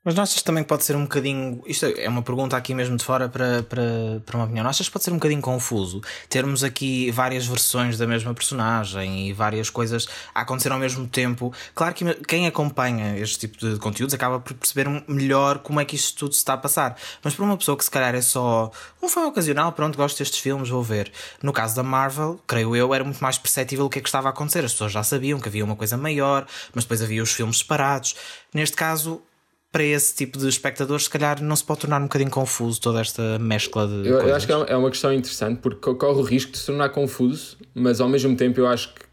[0.10, 1.62] Mas não achas que também pode ser um bocadinho.
[1.68, 4.64] Isto é uma pergunta aqui mesmo de fora para, para, para uma opinião.
[4.64, 9.28] Não achas que pode ser um bocadinho confuso termos aqui várias versões da mesma personagem
[9.28, 11.54] e várias coisas a acontecer ao mesmo tempo?
[11.76, 15.96] Claro que quem acompanha este tipo de conteúdos acaba por perceber melhor como é que
[15.96, 16.98] isto tudo se está a passar.
[17.24, 18.72] Mas para uma pessoa que se calhar é só
[19.04, 21.12] um fã ocasional, pronto, gosto destes filmes, vou ver.
[21.40, 24.28] No caso da Marvel, creio eu, era muito mais perceptível o que é que estava
[24.28, 24.66] a acontecer.
[24.66, 28.16] As pessoas já sabiam que havia uma coisa maior, mas depois havia os filmes separados.
[28.52, 29.22] Neste caso,
[29.72, 33.00] para esse tipo de espectadores, se calhar não se pode tornar um bocadinho confuso toda
[33.02, 34.08] esta mescla de.
[34.08, 36.66] Eu, eu acho que é, é uma questão interessante porque corre o risco de se
[36.66, 39.10] tornar confuso, mas ao mesmo tempo eu acho que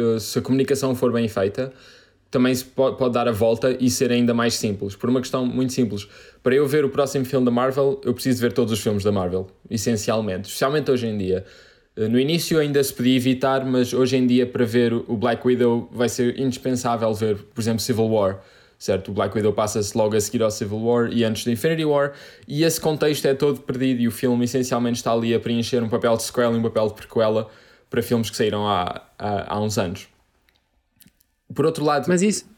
[0.00, 1.72] eh, se a comunicação for bem feita,
[2.28, 4.96] também se pode, pode dar a volta e ser ainda mais simples.
[4.96, 6.08] Por uma questão muito simples.
[6.42, 9.12] Para eu ver o próximo filme da Marvel, eu preciso ver todos os filmes da
[9.12, 11.44] Marvel, essencialmente, especialmente hoje em dia.
[11.96, 15.46] Eh, no início ainda se podia evitar, mas hoje em dia, para ver o Black
[15.46, 18.40] Widow, vai ser indispensável ver, por exemplo, Civil War
[18.80, 19.10] certo?
[19.10, 22.14] O Black Widow passa-se logo a seguir ao Civil War e antes do Infinity War,
[22.48, 25.88] e esse contexto é todo perdido e o filme essencialmente está ali a preencher um
[25.88, 27.48] papel de sequela e um papel de prequela
[27.90, 30.08] para filmes que saíram há, há, há uns anos.
[31.54, 32.06] Por outro lado.
[32.08, 32.49] Mas isso.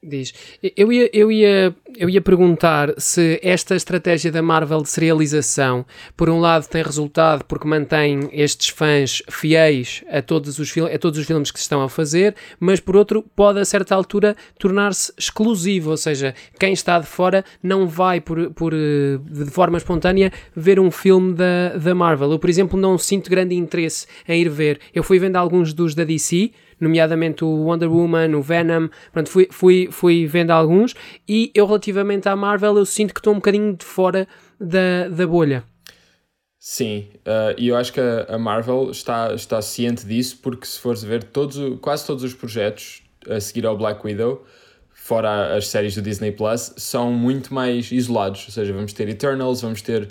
[0.00, 0.32] Diz.
[0.76, 5.84] Eu ia, eu, ia, eu ia perguntar se esta estratégia da Marvel de serialização,
[6.16, 11.18] por um lado, tem resultado porque mantém estes fãs fiéis a todos os, a todos
[11.18, 15.12] os filmes que se estão a fazer, mas por outro, pode a certa altura tornar-se
[15.18, 20.78] exclusivo, ou seja, quem está de fora não vai por, por, de forma espontânea ver
[20.78, 22.30] um filme da, da Marvel.
[22.30, 24.78] Eu, por exemplo, não sinto grande interesse em ir ver.
[24.94, 29.48] Eu fui vendo alguns dos da DC nomeadamente o Wonder Woman, o Venom, pronto, fui,
[29.50, 30.94] fui, fui vendo alguns
[31.28, 34.26] e eu relativamente à Marvel eu sinto que estou um bocadinho de fora
[34.60, 35.64] da, da bolha.
[36.60, 40.78] Sim, uh, e eu acho que a, a, Marvel está, está ciente disso porque se
[40.78, 44.44] fores ver todos, quase todos os projetos a seguir ao Black Widow,
[44.92, 49.62] fora as séries do Disney Plus, são muito mais isolados, ou seja, vamos ter Eternals,
[49.62, 50.08] vamos ter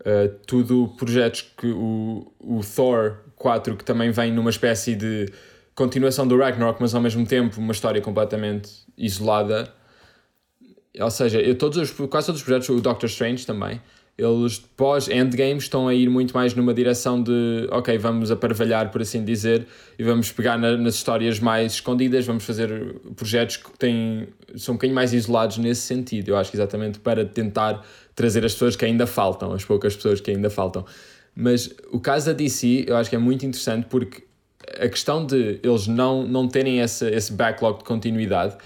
[0.00, 5.26] uh, tudo projetos que o, o Thor 4 que também vem numa espécie de
[5.80, 9.72] continuação do Ragnarok, mas ao mesmo tempo uma história completamente isolada.
[11.00, 13.80] Ou seja, eu, todos os, quase todos os projetos, o Doctor Strange também,
[14.18, 19.24] eles pós-endgame estão a ir muito mais numa direção de ok, vamos aparvalhar, por assim
[19.24, 19.66] dizer,
[19.98, 24.76] e vamos pegar na, nas histórias mais escondidas, vamos fazer projetos que têm, são um
[24.76, 26.28] bocadinho mais isolados nesse sentido.
[26.28, 27.82] Eu acho que exatamente para tentar
[28.14, 30.84] trazer as pessoas que ainda faltam, as poucas pessoas que ainda faltam.
[31.34, 34.28] Mas o caso da DC eu acho que é muito interessante porque
[34.78, 38.56] a questão de eles não, não terem esse, esse backlog de continuidade,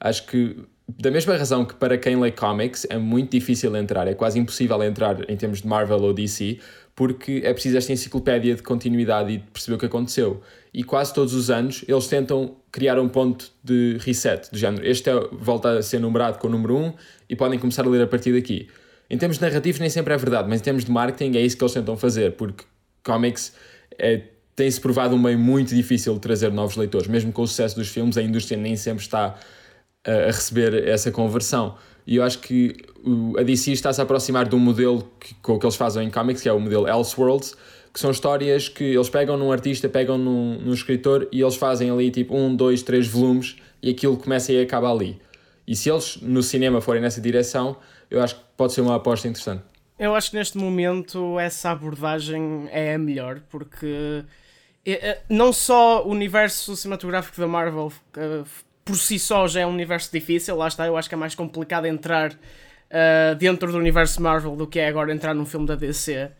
[0.00, 4.14] acho que da mesma razão que para quem lê comics é muito difícil entrar, é
[4.14, 6.58] quase impossível entrar em termos de Marvel ou DC,
[6.94, 10.42] porque é preciso esta enciclopédia de continuidade e de perceber o que aconteceu.
[10.72, 14.86] E quase todos os anos eles tentam criar um ponto de reset, do género.
[14.86, 16.92] Este é, volta a ser numerado com o número 1
[17.30, 18.68] e podem começar a ler a partir daqui.
[19.08, 21.56] Em termos de narrativos nem sempre é verdade, mas em termos de marketing é isso
[21.56, 22.64] que eles tentam fazer, porque
[23.02, 23.54] comics
[23.98, 27.08] é tem-se provado um meio muito difícil de trazer novos leitores.
[27.08, 29.36] Mesmo com o sucesso dos filmes, a indústria nem sempre está
[30.04, 31.76] a receber essa conversão.
[32.06, 32.76] E eu acho que
[33.38, 36.10] a DC está-se a aproximar de um modelo que, com o que eles fazem em
[36.10, 37.56] comics, que é o modelo Elseworlds,
[37.92, 41.90] que são histórias que eles pegam num artista, pegam num, num escritor e eles fazem
[41.90, 45.18] ali tipo um, dois, três volumes e aquilo começa e acaba ali.
[45.66, 47.76] E se eles no cinema forem nessa direção,
[48.10, 49.62] eu acho que pode ser uma aposta interessante.
[49.98, 54.24] Eu acho que neste momento essa abordagem é a melhor, porque
[55.28, 57.92] não só o universo cinematográfico da Marvel
[58.84, 61.34] por si só já é um universo difícil, lá está, eu acho que é mais
[61.34, 65.74] complicado entrar uh, dentro do universo Marvel do que é agora entrar num filme da
[65.74, 66.30] DC.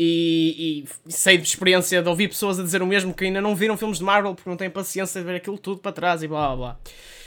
[0.00, 3.56] E, e, sei de experiência de ouvir pessoas a dizer o mesmo que ainda não
[3.56, 6.28] viram filmes de Marvel porque não têm paciência de ver aquilo tudo para trás e
[6.28, 6.80] blá blá blá.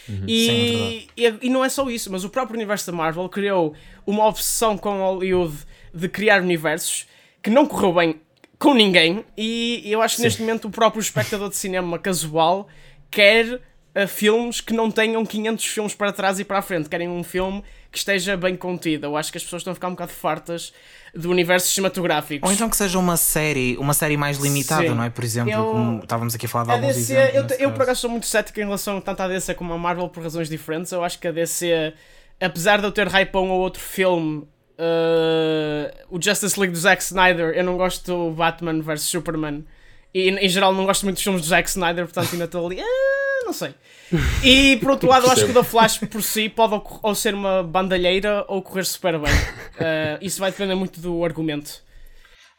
[0.07, 2.95] Uhum, e, sim, é e, e, não é só isso, mas o próprio universo da
[2.95, 5.57] Marvel criou uma obsessão com Hollywood
[5.93, 7.07] de criar universos
[7.43, 8.21] que não correu bem
[8.61, 9.25] com ninguém.
[9.35, 10.27] E eu acho que Sim.
[10.27, 12.67] neste momento o próprio espectador de cinema casual
[13.09, 16.87] quer uh, filmes que não tenham 500 filmes para trás e para a frente.
[16.87, 19.07] Querem um filme que esteja bem contido.
[19.07, 20.71] Eu acho que as pessoas estão a ficar um bocado fartas
[21.13, 22.45] do universo cinematográfico.
[22.45, 24.93] Ou então que seja uma série, uma série mais limitada, Sim.
[24.93, 25.09] não é?
[25.09, 27.51] Por exemplo, eu, como estávamos aqui a falar de alguns DC, exemplos.
[27.53, 30.07] Eu, eu por acaso sou muito cético em relação tanto à DC como à Marvel
[30.07, 30.91] por razões diferentes.
[30.91, 31.93] Eu acho que a DC,
[32.39, 34.47] apesar de eu ter hype a um ou outro filme
[34.81, 39.63] Uh, o Justice League do Zack Snyder, eu não gosto do Batman vs Superman.
[40.11, 42.81] E em geral não gosto muito dos filmes do Zack Snyder, portanto ainda estou ali.
[42.81, 43.75] Uh, não sei.
[44.43, 47.63] E por outro lado, acho que o da Flash por si pode ou ser uma
[47.63, 49.33] bandalheira ou correr super bem.
[49.33, 51.83] Uh, isso vai depender muito do argumento.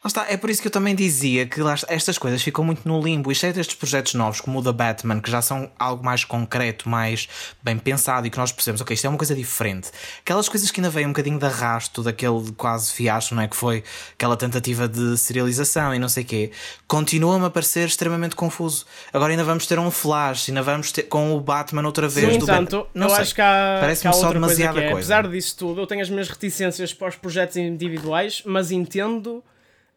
[0.05, 3.01] Está, é por isso que eu também dizia que lá, estas coisas ficam muito no
[3.01, 3.31] limbo.
[3.31, 6.89] E cheio destes projetos novos, como o da Batman, que já são algo mais concreto,
[6.89, 7.29] mais
[7.61, 9.91] bem pensado e que nós percebemos, ok, isto é uma coisa diferente.
[10.19, 13.47] Aquelas coisas que ainda vêm um bocadinho de arrasto, daquele quase fiasco, não é?
[13.47, 16.51] Que foi aquela tentativa de serialização e não sei o quê,
[16.85, 18.85] continuam a parecer extremamente confuso.
[19.13, 22.27] Agora ainda vamos ter um flash, ainda vamos ter com o Batman outra vez.
[22.27, 25.15] No entanto, não eu sei, acho que há, parece-me só demasiada coisa, é, coisa.
[25.15, 29.41] Apesar disso tudo, eu tenho as minhas reticências para os projetos individuais, mas entendo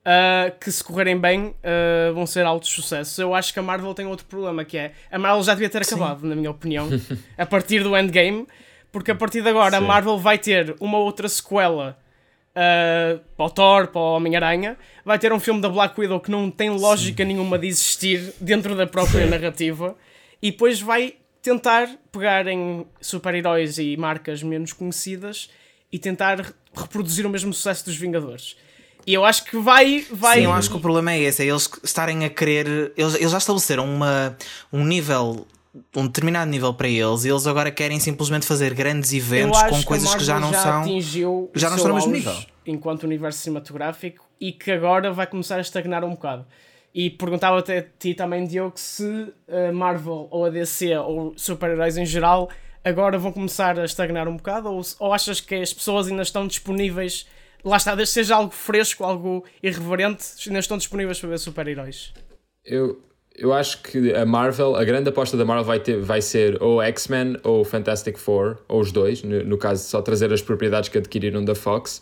[0.06, 3.18] uh, que se correrem bem uh, vão ser altos sucessos.
[3.18, 5.82] Eu acho que a Marvel tem outro problema que é a Marvel já devia ter
[5.82, 6.28] acabado, Sim.
[6.28, 6.88] na minha opinião,
[7.36, 8.46] a partir do Endgame,
[8.92, 9.84] porque a partir de agora Sim.
[9.84, 11.98] a Marvel vai ter uma outra sequela
[12.52, 16.30] uh, para o Thor, para o Homem-Aranha, vai ter um filme da Black Widow que
[16.30, 17.28] não tem lógica Sim.
[17.28, 19.96] nenhuma de existir dentro da própria narrativa,
[20.40, 25.48] e depois vai tentar pegar em super-heróis e marcas menos conhecidas
[25.92, 28.56] e tentar reproduzir o mesmo sucesso dos Vingadores.
[29.06, 30.04] E eu acho que vai.
[30.10, 30.38] vai...
[30.38, 32.92] Sim, eu acho que o problema é esse: é eles estarem a querer.
[32.96, 34.36] Eles, eles já estabeleceram uma,
[34.72, 35.46] um nível
[35.94, 40.10] um determinado nível para eles e eles agora querem simplesmente fazer grandes eventos com coisas
[40.12, 43.40] que, que já não já são atingiu já não estão no mesmo nível enquanto universo
[43.40, 46.46] cinematográfico e que agora vai começar a estagnar um bocado
[46.94, 51.98] e perguntava até a ti também Diogo se a Marvel ou a DC ou super-heróis
[51.98, 52.48] em geral
[52.82, 56.46] agora vão começar a estagnar um bocado ou, ou achas que as pessoas ainda estão
[56.46, 57.26] disponíveis
[57.66, 62.14] lá está, desde seja algo fresco, algo irreverente, ainda estão disponíveis para ver super-heróis.
[62.64, 63.02] Eu,
[63.34, 66.80] eu acho que a Marvel, a grande aposta da Marvel vai, ter, vai ser ou
[66.80, 70.96] X-Men ou Fantastic Four, ou os dois, no, no caso, só trazer as propriedades que
[70.96, 72.00] adquiriram da Fox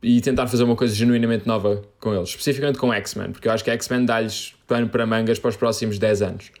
[0.00, 3.64] e tentar fazer uma coisa genuinamente nova com eles, especificamente com X-Men, porque eu acho
[3.64, 6.52] que X-Men dá-lhes pano para mangas para os próximos 10 anos.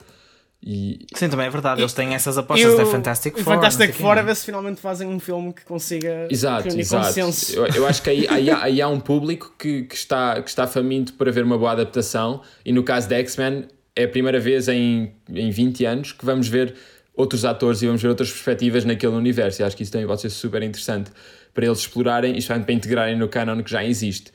[0.66, 1.04] E...
[1.14, 3.54] Sim, também é verdade, eles têm essas apostas da Fantastic Four.
[3.54, 7.06] Fantastic Four, a ver se finalmente fazem um filme que consiga exato, exato.
[7.06, 7.54] consenso.
[7.54, 10.48] Eu, eu acho que aí, aí, há, aí há um público que, que, está, que
[10.48, 14.40] está faminto para ver uma boa adaptação, e no caso de X-Men, é a primeira
[14.40, 16.74] vez em, em 20 anos que vamos ver
[17.14, 19.60] outros atores e vamos ver outras perspectivas naquele universo.
[19.60, 21.10] E acho que isso também pode ser super interessante
[21.52, 24.32] para eles explorarem, isto para integrarem no canon que já existe.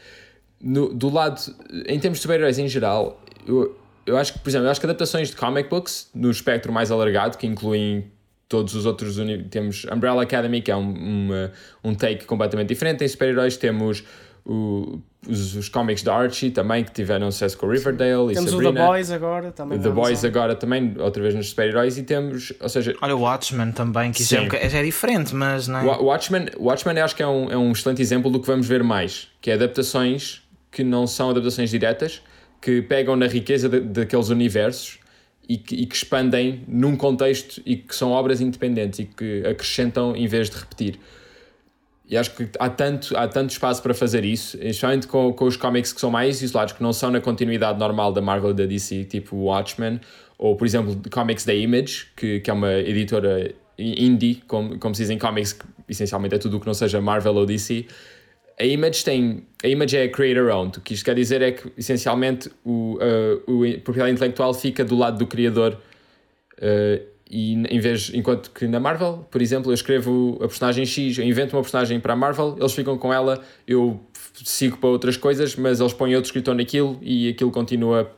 [0.61, 1.41] No, do lado,
[1.87, 3.78] em termos de super-heróis em geral, eu,
[4.09, 6.91] eu acho que, por exemplo, eu acho que adaptações de comic books, no espectro mais
[6.91, 8.11] alargado, que incluem
[8.47, 9.17] todos os outros.
[9.49, 11.51] Temos Umbrella Academy, que é um, uma,
[11.83, 13.03] um take completamente diferente.
[13.03, 14.03] Em super-heróis temos
[14.43, 18.33] o, os, os cómics de Archie também, que tiveram sucesso com Riverdale.
[18.33, 18.69] Temos e Sabrina.
[18.71, 19.79] o The Boys agora também.
[19.79, 21.97] The Boys agora também, outra vez nos super-heróis.
[21.99, 22.95] E temos, ou seja.
[23.01, 25.83] Olha, o Watchmen também, que já é, é, diferente, mas não é?
[25.83, 28.67] O Watchmen, Watchmen eu acho que é um, é um excelente exemplo do que vamos
[28.67, 30.41] ver mais, que é adaptações
[30.71, 32.21] que não são adaptações diretas
[32.61, 34.99] que pegam na riqueza daqueles universos
[35.47, 40.15] e que, e que, expandem num contexto e que são obras independentes e que acrescentam
[40.15, 40.99] em vez de repetir.
[42.07, 45.55] E acho que há tanto, há tanto espaço para fazer isso, especialmente com, com os
[45.55, 49.05] cómics que são mais isolados, que não são na continuidade normal da Marvel da DC,
[49.05, 49.99] tipo Watchmen,
[50.37, 55.03] ou por exemplo, cómics da Image, que, que é uma editora indie, como, como se
[55.03, 57.85] dizem cómics, que essencialmente é tudo o que não seja Marvel ou DC
[58.59, 59.43] a Image tem.
[59.63, 60.77] A Image é creator owned.
[60.77, 64.97] O que isto quer dizer é que, essencialmente, o, uh, o propriedade intelectual fica do
[64.97, 65.77] lado do criador.
[66.57, 71.19] Uh, e em vez, enquanto que na Marvel, por exemplo, eu escrevo a personagem X,
[71.19, 74.01] eu invento uma personagem para a Marvel, eles ficam com ela, eu
[74.43, 78.11] sigo para outras coisas, mas eles põem outro escritor naquilo e aquilo continua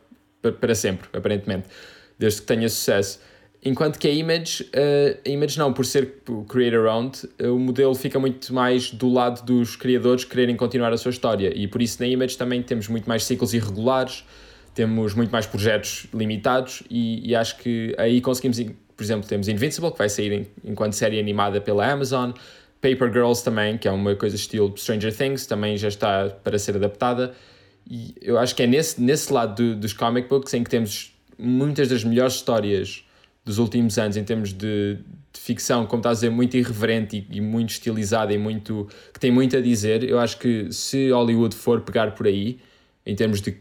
[0.62, 1.68] para sempre, aparentemente,
[2.18, 3.20] desde que tenha sucesso.
[3.64, 6.16] Enquanto que a Image, uh, a Image não, por ser
[6.50, 10.98] creator owned, uh, o modelo fica muito mais do lado dos criadores quererem continuar a
[10.98, 11.54] sua história.
[11.56, 14.26] E por isso na Image também temos muito mais ciclos irregulares,
[14.74, 18.58] temos muito mais projetos limitados e, e acho que aí conseguimos,
[18.98, 22.32] por exemplo, temos Invincible, que vai sair enquanto série animada pela Amazon,
[22.82, 26.78] Paper Girls também, que é uma coisa estilo Stranger Things, também já está para ser
[26.78, 27.34] adaptada.
[27.88, 31.16] E eu acho que é nesse, nesse lado do, dos comic books em que temos
[31.38, 33.04] muitas das melhores histórias
[33.44, 34.98] dos últimos anos em termos de,
[35.34, 39.20] de ficção, como estás a dizer, muito irreverente e, e, muito estilizada e muito que
[39.20, 40.04] tem muito a dizer.
[40.04, 42.60] Eu acho que se Hollywood for pegar por aí,
[43.06, 43.58] em termos de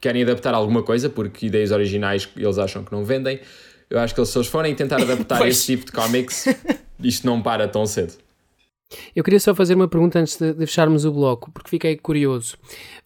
[0.00, 3.40] querem adaptar alguma coisa, porque ideias originais eles acham que não vendem,
[3.88, 6.46] eu acho que se eles forem tentar adaptar esse tipo de comics,
[7.02, 8.14] isto não para tão cedo.
[9.16, 12.56] Eu queria só fazer uma pergunta antes de, de, fecharmos o bloco, porque fiquei curioso.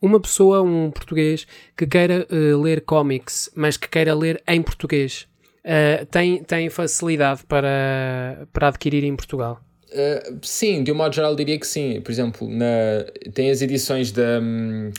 [0.00, 5.26] Uma pessoa, um português, que queira uh, ler cómics, mas que queira ler em português,
[5.64, 6.06] uh,
[6.46, 9.60] tem, facilidade para, para adquirir em Portugal?
[9.92, 12.00] Uh, sim, de um modo geral diria que sim.
[12.00, 14.40] Por exemplo, na, tem as edições da,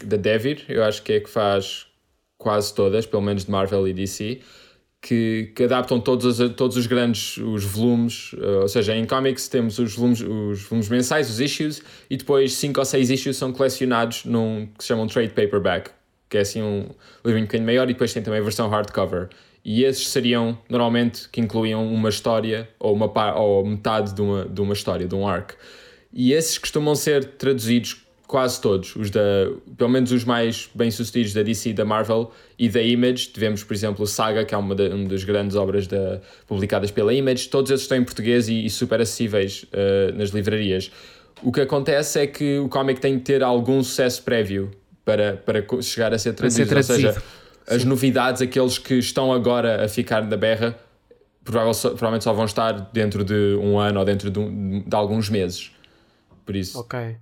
[0.03, 1.87] da Devir, eu acho que é que faz
[2.37, 4.39] quase todas, pelo menos de Marvel e DC.
[5.01, 9.47] que, que, adaptam todos os, todos os grandes os volumes, uh, ou seja, em comics
[9.47, 13.51] temos os volumes, os volumes mensais, os issues, e depois 5 ou 6 issues são
[13.51, 15.91] colecionados num que se chama um trade paperback,
[16.29, 16.85] que é assim um
[17.25, 19.29] livro um bocadinho maior, e depois tem também a versão hardcover.
[19.63, 24.61] E esses seriam, normalmente, que incluíam uma história ou, uma, ou metade de uma, de
[24.61, 25.53] uma história, de um arc.
[26.13, 29.19] E esses costumam ser traduzidos quase todos, os da,
[29.77, 33.27] pelo menos os mais bem-sucedidos da DC da Marvel e da Image.
[33.27, 37.49] Tivemos, por exemplo, Saga, que é uma, uma das grandes obras da, publicadas pela Image.
[37.49, 40.89] Todos esses estão em português e, e super acessíveis uh, nas livrarias.
[41.43, 44.71] O que acontece é que o cómic tem que ter algum sucesso prévio
[45.03, 46.73] para, para chegar a ser traduzido.
[46.73, 47.21] Ou seja,
[47.71, 50.77] as novidades, aqueles que estão agora a ficar na berra,
[51.43, 55.71] provavelmente só vão estar dentro de um ano ou dentro de, de alguns meses.
[56.45, 56.79] Por isso.
[56.79, 57.17] Ok.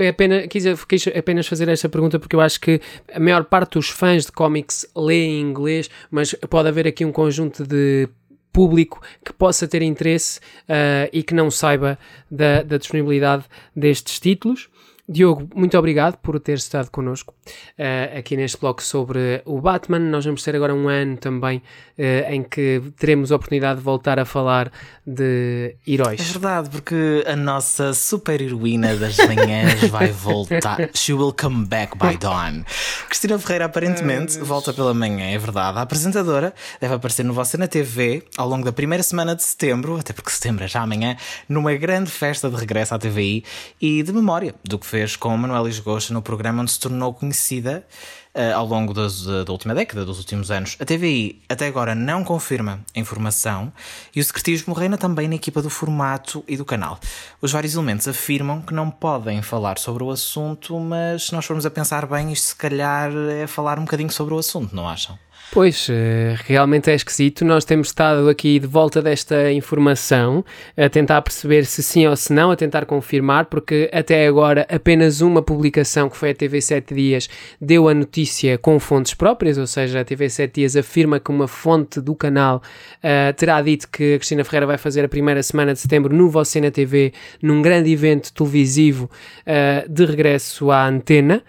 [0.00, 2.80] É apenas, quis, quis apenas fazer esta pergunta porque eu acho que
[3.12, 7.12] a maior parte dos fãs de cómics lê em inglês, mas pode haver aqui um
[7.12, 8.08] conjunto de
[8.50, 11.98] público que possa ter interesse uh, e que não saiba
[12.30, 13.44] da, da disponibilidade
[13.76, 14.70] destes títulos.
[15.06, 17.34] Diogo, muito obrigado por ter estado connosco
[17.78, 19.98] uh, aqui neste bloco sobre o Batman.
[19.98, 21.58] Nós vamos ter agora um ano também
[21.98, 24.72] uh, em que teremos a oportunidade de voltar a falar
[25.06, 26.20] de heróis.
[26.20, 30.88] É verdade, porque a nossa super heroína das manhãs vai voltar.
[30.94, 32.64] She will come back by dawn.
[33.06, 35.78] Cristina Ferreira aparentemente volta pela manhã, é verdade.
[35.78, 39.98] A apresentadora deve aparecer no Você na TV ao longo da primeira semana de setembro,
[39.98, 41.14] até porque setembro é já amanhã,
[41.46, 43.44] numa grande festa de regresso à TVI
[43.78, 47.84] e de memória do que fez com Manuela Esgocha no programa onde se tornou conhecida
[48.32, 50.76] uh, ao longo das, da última década, dos últimos anos.
[50.78, 53.72] A TVI até agora não confirma a informação
[54.14, 57.00] e o secretismo reina também na equipa do formato e do canal.
[57.42, 61.66] Os vários elementos afirmam que não podem falar sobre o assunto, mas se nós formos
[61.66, 65.18] a pensar bem, isto se calhar é falar um bocadinho sobre o assunto, não acham?
[65.54, 67.44] Pois, eh, realmente é esquisito.
[67.44, 70.44] Nós temos estado aqui de volta desta informação,
[70.76, 75.20] a tentar perceber se sim ou se não, a tentar confirmar, porque até agora apenas
[75.20, 77.28] uma publicação, que foi a TV 7 Dias,
[77.60, 81.46] deu a notícia com fontes próprias, ou seja, a TV 7 Dias afirma que uma
[81.46, 82.60] fonte do canal
[82.96, 86.28] uh, terá dito que a Cristina Ferreira vai fazer a primeira semana de setembro no
[86.30, 89.08] Você na TV, num grande evento televisivo
[89.46, 91.44] uh, de regresso à antena.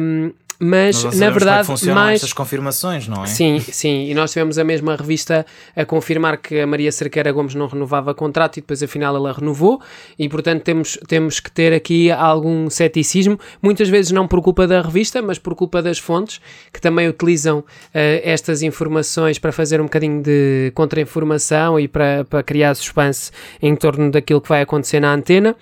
[0.00, 3.26] Um, mas na verdade como é mais confirmações, não é?
[3.26, 5.44] Sim, sim, e nós tivemos a mesma revista
[5.74, 9.80] a confirmar que a Maria Cerqueira Gomes não renovava contrato e depois afinal ela renovou
[10.18, 14.80] e portanto temos, temos que ter aqui algum ceticismo, muitas vezes não por culpa da
[14.80, 16.40] revista, mas por culpa das fontes
[16.72, 22.42] que também utilizam uh, estas informações para fazer um bocadinho de contra-informação e para, para
[22.42, 23.30] criar suspense
[23.60, 25.56] em torno daquilo que vai acontecer na antena.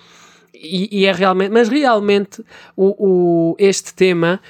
[0.55, 2.41] E, e, é realmente, mas realmente
[2.77, 4.41] o, o este tema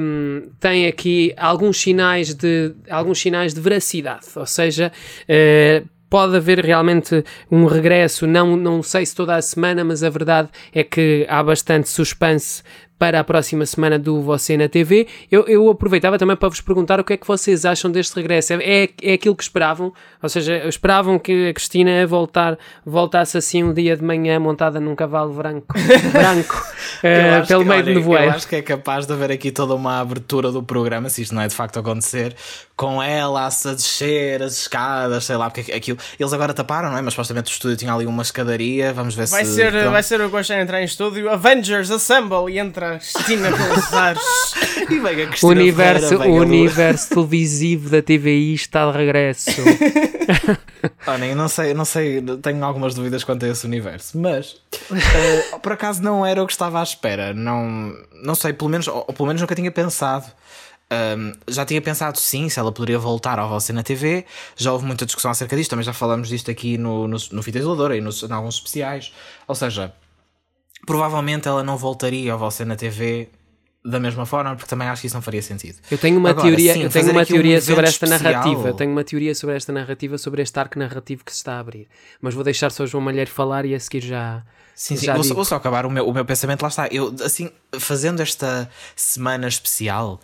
[0.00, 4.90] um, tem aqui alguns sinais de alguns sinais de veracidade, ou seja,
[5.22, 10.10] uh, pode haver realmente um regresso, não, não sei se toda a semana, mas a
[10.10, 12.62] verdade é que há bastante suspense
[12.98, 15.06] para a próxima semana do Você na TV.
[15.30, 18.54] Eu, eu aproveitava também para vos perguntar o que é que vocês acham deste regresso.
[18.54, 19.92] É, é aquilo que esperavam?
[20.22, 24.96] Ou seja, esperavam que a Cristina voltar, voltasse assim um dia de manhã montada num
[24.96, 25.74] cavalo branco,
[26.12, 26.56] branco
[26.98, 28.26] uh, pelo que, meio olha, do nevoeiro?
[28.26, 31.34] Eu acho que é capaz de haver aqui toda uma abertura do programa, se isto
[31.34, 32.34] não é de facto acontecer,
[32.74, 35.98] com ela a descer as escadas, sei lá, porque aquilo.
[36.18, 37.02] Eles agora taparam, não é?
[37.02, 38.92] Mas supostamente o estúdio tinha ali uma escadaria.
[38.92, 39.54] Vamos ver vai se.
[39.54, 41.28] Ser, vai ser o Gostar entrar em estúdio.
[41.28, 43.48] Avengers Assemble e entra Cristina
[44.90, 49.50] e vem a Cristina o universo, Ferreira, o universo televisivo da TVI está de regresso.
[51.06, 54.52] Olhem, não sei, não sei, tenho algumas dúvidas quanto a esse universo, mas
[54.90, 57.34] uh, por acaso não era o que estava à espera.
[57.34, 60.26] Não, não sei, pelo menos, ou, ou pelo menos nunca tinha pensado.
[60.90, 64.24] Um, já tinha pensado sim se ela poderia voltar ao Você na TV.
[64.56, 67.58] Já houve muita discussão acerca disto, também já falamos disto aqui no, no, no Fita
[67.58, 69.12] Isoladora e nos, em alguns especiais.
[69.46, 69.92] Ou seja,
[70.88, 73.28] provavelmente ela não voltaria ao Você na TV
[73.84, 75.76] da mesma forma, porque também acho que isso não faria sentido.
[75.90, 78.32] Eu tenho uma Agora, teoria, sim, eu tenho uma teoria um sobre esta especial...
[78.32, 78.68] narrativa.
[78.68, 81.58] Eu tenho uma teoria sobre esta narrativa, sobre este arco narrativo que se está a
[81.60, 81.88] abrir.
[82.22, 84.42] Mas vou deixar só o João Malheiro falar e a seguir já.
[84.74, 85.12] Sim, sim.
[85.12, 86.88] Vou, vou, só acabar o meu, o meu pensamento, lá está.
[86.88, 90.18] Eu, assim, fazendo esta semana especial,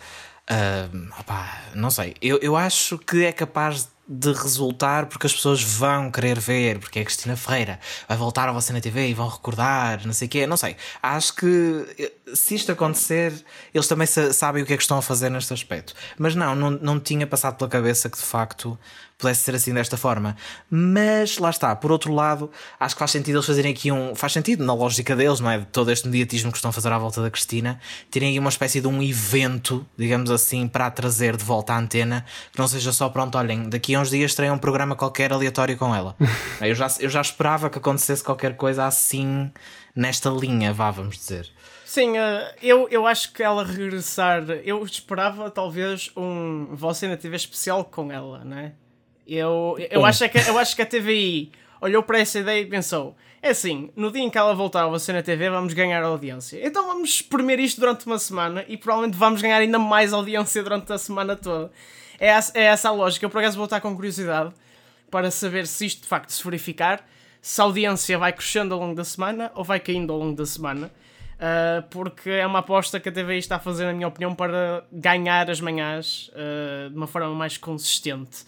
[0.44, 5.62] Uh, opá, não sei, eu, eu acho que é capaz de resultar porque as pessoas
[5.62, 9.28] vão querer ver, porque é Cristina Ferreira vai voltar a você na TV e vão
[9.28, 10.76] recordar, não sei o quê, não sei.
[11.02, 13.32] Acho que eh, se isto acontecer,
[13.72, 15.94] eles também sabem o que é que estão a fazer neste aspecto.
[16.18, 18.78] Mas não, não, não tinha passado pela cabeça que de facto
[19.24, 20.36] pudesse ser assim desta forma.
[20.70, 24.14] Mas lá está, por outro lado, acho que faz sentido eles fazerem aqui um.
[24.14, 25.58] Faz sentido na lógica deles, não é?
[25.58, 28.50] De todo este mediatismo que estão a fazer à volta da Cristina, terem aqui uma
[28.50, 32.68] espécie de um evento, digamos assim, para a trazer de volta à antena, que não
[32.68, 36.14] seja só pronto, olhem, daqui a uns dias terei um programa qualquer aleatório com ela.
[36.60, 39.50] eu, já, eu já esperava que acontecesse qualquer coisa assim
[39.96, 41.50] nesta linha, vá, vamos dizer.
[41.94, 44.42] Sim, uh, eu, eu acho que ela regressar.
[44.64, 48.72] Eu esperava talvez um Você na TV especial com ela, né?
[49.26, 51.50] Eu, eu, acho que, eu acho que a TVI
[51.80, 54.88] olhou para essa ideia e pensou: é assim, no dia em que ela voltar a
[54.88, 56.66] você na TV, vamos ganhar audiência.
[56.66, 60.92] Então vamos espremer isto durante uma semana e provavelmente vamos ganhar ainda mais audiência durante
[60.92, 61.70] a semana toda.
[62.18, 63.26] É essa, é essa a lógica.
[63.26, 64.52] Eu por acaso vou estar com curiosidade
[65.10, 67.06] para saber se isto de facto se verificar,
[67.42, 70.46] se a audiência vai crescendo ao longo da semana ou vai caindo ao longo da
[70.46, 70.90] semana.
[71.34, 74.86] Uh, porque é uma aposta que a TVI está a fazer, na minha opinião, para
[74.90, 78.44] ganhar as manhãs uh, de uma forma mais consistente.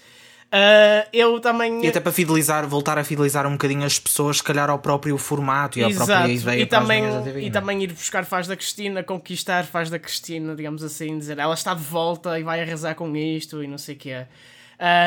[0.46, 1.84] Uh, eu também.
[1.84, 5.18] E até para fidelizar, voltar a fidelizar um bocadinho as pessoas, se calhar ao próprio
[5.18, 6.06] formato e à Exato.
[6.06, 6.62] própria ideia.
[6.62, 7.50] E também, TV, e é?
[7.50, 11.74] também ir buscar Faz da Cristina, conquistar Faz da Cristina, digamos assim, dizer ela está
[11.74, 14.28] de volta e vai arrasar com isto e não sei o que é.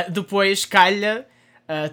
[0.09, 1.25] depois calha,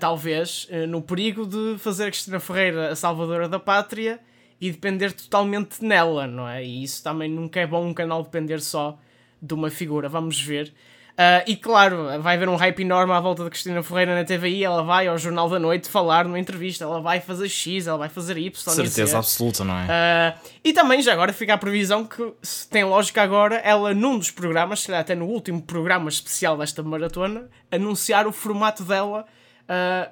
[0.00, 4.18] talvez, no perigo de fazer a Cristina Ferreira a salvadora da pátria
[4.60, 6.64] e depender totalmente nela, não é?
[6.64, 8.98] E isso também nunca é bom um canal depender só
[9.40, 10.72] de uma figura, vamos ver.
[11.16, 14.64] Uh, e claro, vai haver um hype enorme à volta de Cristina Ferreira na TVI.
[14.64, 16.84] Ela vai ao Jornal da Noite falar numa entrevista.
[16.84, 18.74] Ela vai fazer X, ela vai fazer Y.
[18.74, 19.84] Certeza absoluta, não é?
[19.86, 24.18] Uh, e também já agora fica a previsão que, se tem lógica agora, ela num
[24.18, 29.24] dos programas, se calhar até no último programa especial desta maratona, anunciar o formato dela
[29.62, 30.10] uh,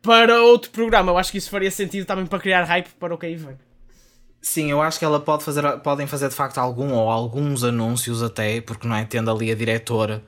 [0.00, 1.10] para outro programa.
[1.10, 3.56] Eu acho que isso faria sentido também para criar hype para o que aí vem.
[4.48, 8.22] Sim, eu acho que ela pode fazer, podem fazer de facto algum ou alguns anúncios
[8.22, 10.22] até, porque não é tendo ali a diretora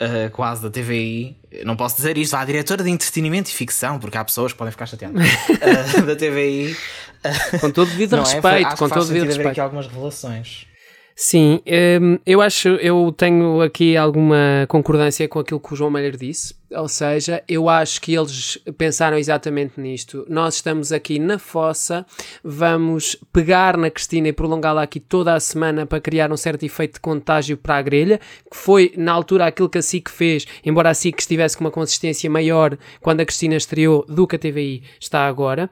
[0.00, 3.98] uh, quase da TVI, não posso dizer isto, há a diretora de entretenimento e ficção,
[3.98, 6.72] porque há pessoas que podem ficar chateadas uh, da TVI.
[6.72, 8.20] Uh, com todo devido é?
[8.20, 9.48] respeito, com todo devido respeito.
[9.50, 10.66] aqui algumas revelações.
[11.14, 11.60] Sim,
[12.00, 16.54] hum, eu acho, eu tenho aqui alguma concordância com aquilo que o João Malheiro disse,
[16.70, 20.26] ou seja, eu acho que eles pensaram exatamente nisto.
[20.28, 22.04] Nós estamos aqui na fossa,
[22.44, 26.94] vamos pegar na Cristina e prolongá-la aqui toda a semana para criar um certo efeito
[26.94, 30.90] de contágio para a grelha, que foi na altura aquilo que a SIC fez, embora
[30.90, 34.82] a SIC estivesse com uma consistência maior quando a Cristina estreou do que a TVI
[35.00, 35.70] está agora.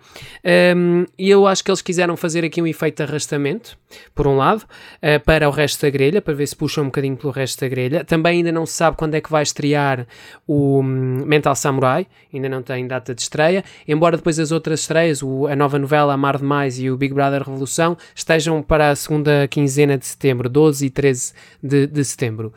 [0.74, 3.76] Um, e eu acho que eles quiseram fazer aqui um efeito de arrastamento,
[4.14, 7.16] por um lado, uh, para o resto da grelha, para ver se puxa um bocadinho
[7.16, 8.04] pelo resto da grelha.
[8.04, 10.06] Também ainda não se sabe quando é que vai estrear
[10.46, 15.46] o Mental Samurai, ainda não tem data de estreia, embora depois as outras estreias, o,
[15.46, 19.98] a nova novela Amar Demais e o Big Brother Revolução, estejam para a segunda quinzena
[19.98, 21.32] de setembro, 12 e 13
[21.62, 22.52] de, de setembro.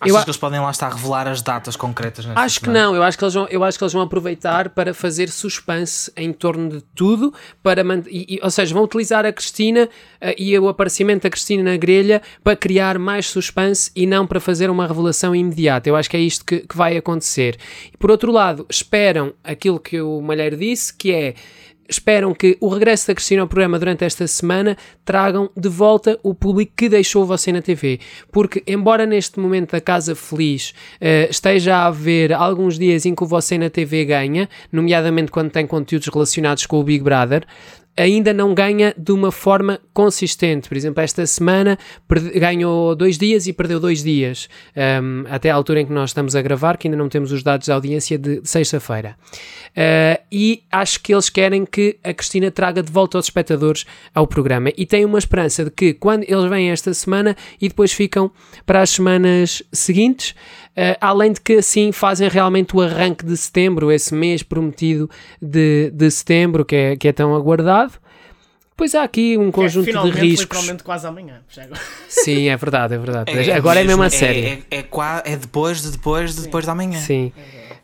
[0.00, 2.24] Achas eu, que eles podem lá estar a revelar as datas concretas?
[2.36, 4.94] Acho que não, eu acho que, eles vão, eu acho que eles vão aproveitar para
[4.94, 9.88] fazer suspense em torno de tudo, para e, e, ou seja, vão utilizar a Cristina
[10.22, 14.38] uh, e o aparecimento da Cristina na grelha para criar mais suspense e não para
[14.38, 15.88] fazer uma revelação imediata.
[15.88, 17.56] Eu acho que é isto que, que vai acontecer.
[17.92, 21.34] E por outro lado, esperam aquilo que o Malheiro disse, que é
[21.88, 26.34] esperam que o regresso da Cristina ao programa durante esta semana tragam de volta o
[26.34, 28.00] público que deixou você na TV.
[28.30, 30.70] Porque, embora neste momento a Casa Feliz
[31.00, 35.50] uh, esteja a haver alguns dias em que o você na TV ganha, nomeadamente quando
[35.50, 37.46] tem conteúdos relacionados com o Big Brother,
[37.98, 40.68] ainda não ganha de uma forma consistente.
[40.68, 41.76] Por exemplo, esta semana
[42.36, 44.48] ganhou dois dias e perdeu dois dias,
[45.02, 47.42] um, até a altura em que nós estamos a gravar, que ainda não temos os
[47.42, 49.16] dados de audiência de, de sexta-feira.
[49.70, 53.84] Uh, e acho que eles querem que a Cristina traga de volta os espectadores
[54.14, 54.70] ao programa.
[54.76, 58.30] E tenho uma esperança de que quando eles vêm esta semana e depois ficam
[58.64, 60.34] para as semanas seguintes,
[60.78, 65.10] Uh, além de que assim fazem realmente o arranque de setembro, esse mês prometido
[65.42, 67.94] de, de setembro que é, que é tão aguardado.
[68.76, 70.56] Pois há aqui um conjunto é, de riscos.
[70.56, 71.40] Literalmente quase amanhã.
[72.08, 73.32] Sim, é verdade, é verdade.
[73.32, 74.62] É, agora é mesmo a sério.
[74.70, 74.86] É, é,
[75.24, 77.00] é, depois de depois de depois da manhã.
[77.00, 77.32] Sim.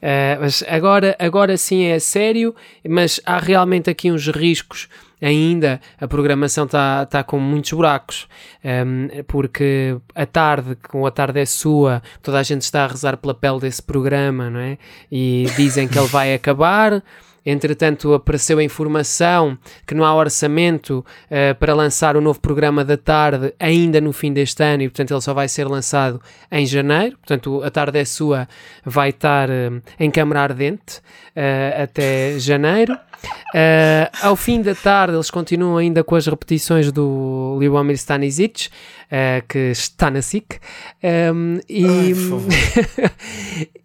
[0.01, 2.55] Uh, mas agora, agora sim é sério,
[2.89, 4.89] mas há realmente aqui uns riscos
[5.25, 8.29] ainda a programação está tá com muitos buracos,
[8.63, 13.17] um, porque a tarde, com a tarde é sua, toda a gente está a rezar
[13.17, 14.77] pela pele desse programa, não é?
[15.11, 17.03] E dizem que ele vai acabar.
[17.47, 22.97] Entretanto, apareceu a informação que não há orçamento uh, para lançar o novo programa da
[22.97, 26.21] tarde ainda no fim deste ano e, portanto, ele só vai ser lançado
[26.51, 27.17] em janeiro.
[27.19, 28.49] Portanto, a tarde é sua,
[28.85, 30.99] vai estar uh, em câmara ardente
[31.37, 32.97] uh, até janeiro.
[34.23, 38.69] Ao fim da tarde, eles continuam ainda com as repetições do Liubomir Stanisic,
[39.15, 40.59] uh, que está na SIC,
[41.33, 42.13] um, e,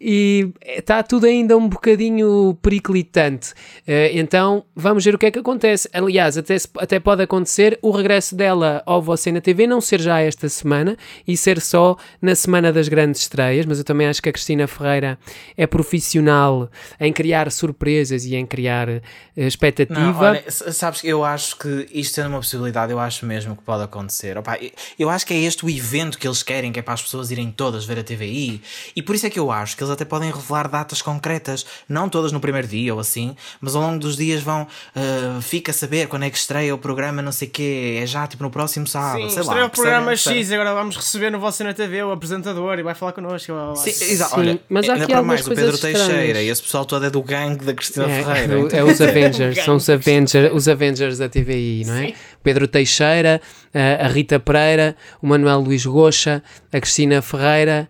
[0.00, 3.52] e está tudo ainda um bocadinho periclitante.
[3.86, 5.88] Uh, então, vamos ver o que é que acontece.
[5.92, 10.20] Aliás, até, até pode acontecer o regresso dela ao Você na TV não ser já
[10.20, 14.28] esta semana e ser só na semana das grandes estreias, mas eu também acho que
[14.28, 15.18] a Cristina Ferreira
[15.56, 18.88] é profissional em criar surpresas e em criar
[19.36, 20.00] expectativa.
[20.00, 23.84] Não, olha, sabes, eu acho que isto é uma possibilidade, eu acho mesmo que pode
[23.84, 24.36] acontecer.
[24.38, 24.58] Opa,
[24.98, 27.30] eu acho que é este o evento que eles querem, que é para as pessoas
[27.30, 28.60] irem todas ver a TVI.
[28.94, 32.08] E por isso é que eu acho que eles até podem revelar datas concretas, não
[32.08, 34.66] todas no primeiro dia ou assim, mas ao longo dos dias vão.
[34.94, 38.06] Uh, fica a saber quando é que estreia o programa, não sei o quê, é
[38.06, 39.22] já tipo no próximo sábado.
[39.22, 42.12] Sim, sei estreia lá, o programa X, agora vamos receber no Você na TV o
[42.12, 43.52] apresentador e vai falar connosco.
[43.76, 44.38] Sim, exato.
[44.38, 47.64] Olha, mas há aqui mais, o Pedro Teixeira e esse pessoal todo é do gangue
[47.64, 48.76] da Cristina é, Ferreira.
[48.76, 52.06] É, é os Avengers, são os Avengers, os Avengers da TVI, não é?
[52.08, 52.14] Sim.
[52.42, 53.40] Pedro Teixeira,
[53.74, 56.42] a Rita Pereira, o Manuel Luís Goxa,
[56.72, 57.88] a Cristina Ferreira,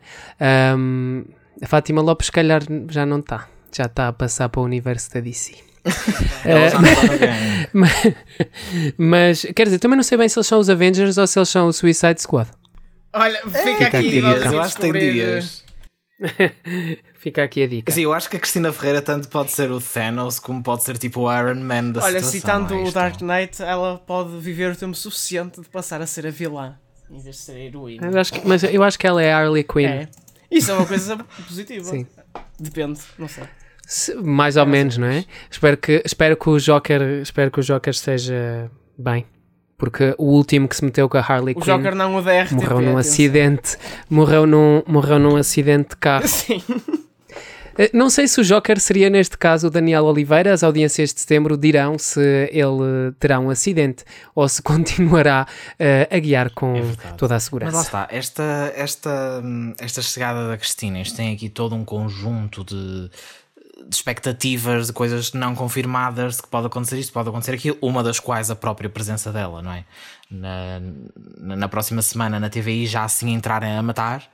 [0.76, 1.24] um,
[1.62, 5.12] a Fátima Lopes, se calhar já não está, já está a passar para o universo
[5.12, 5.54] da DC.
[5.54, 5.90] uh,
[7.72, 7.90] mas,
[8.98, 11.48] mas, quer dizer, também não sei bem se eles são os Avengers ou se eles
[11.48, 12.50] são o Suicide Squad.
[13.12, 15.64] Olha, fica, fica aqui, aqui eu acho que tem dias.
[17.20, 17.92] Fica aqui a dica.
[17.92, 20.96] Sim, eu acho que a Cristina Ferreira tanto pode ser o Thanos como pode ser
[20.96, 22.30] tipo o Iron Man da Olha, situação.
[22.30, 26.26] citando é o Dark Knight, ela pode viver o tempo suficiente de passar a ser
[26.26, 26.78] a vilã
[27.10, 28.06] em vez de ser a heroína.
[28.06, 29.86] Eu acho que, mas eu acho que ela é a Harley Quinn.
[29.86, 30.08] É.
[30.50, 31.16] Isso é uma coisa
[31.46, 31.84] positiva.
[31.84, 32.06] Sim.
[32.58, 33.44] Depende, não sei.
[33.86, 35.24] Se, mais ou menos, não é?
[35.50, 39.26] Espero que, espero que o Joker, espero que o Joker esteja bem.
[39.76, 42.42] Porque o último que se meteu com a Harley o Quinn Joker não o da
[42.42, 46.26] RTP, morreu num acidente, morreu num, morreu num acidente de carro.
[46.28, 46.62] Sim.
[47.80, 50.52] Eh, não sei se o Joker seria neste caso o Daniel Oliveira.
[50.52, 52.20] As audiências de setembro dirão se
[52.52, 54.04] ele terá um acidente
[54.34, 57.78] ou se continuará uh, a guiar com é toda a segurança.
[57.78, 59.42] Mas lá está, esta, esta,
[59.78, 63.08] esta chegada da Cristina, isto tem aqui todo um conjunto de,
[63.88, 68.02] de expectativas, de coisas não confirmadas, de que pode acontecer isto, pode acontecer aquilo, uma
[68.02, 69.86] das quais a própria presença dela, não é?
[70.30, 70.80] Na,
[71.56, 74.30] na próxima semana na TVI já assim entrarem a matar.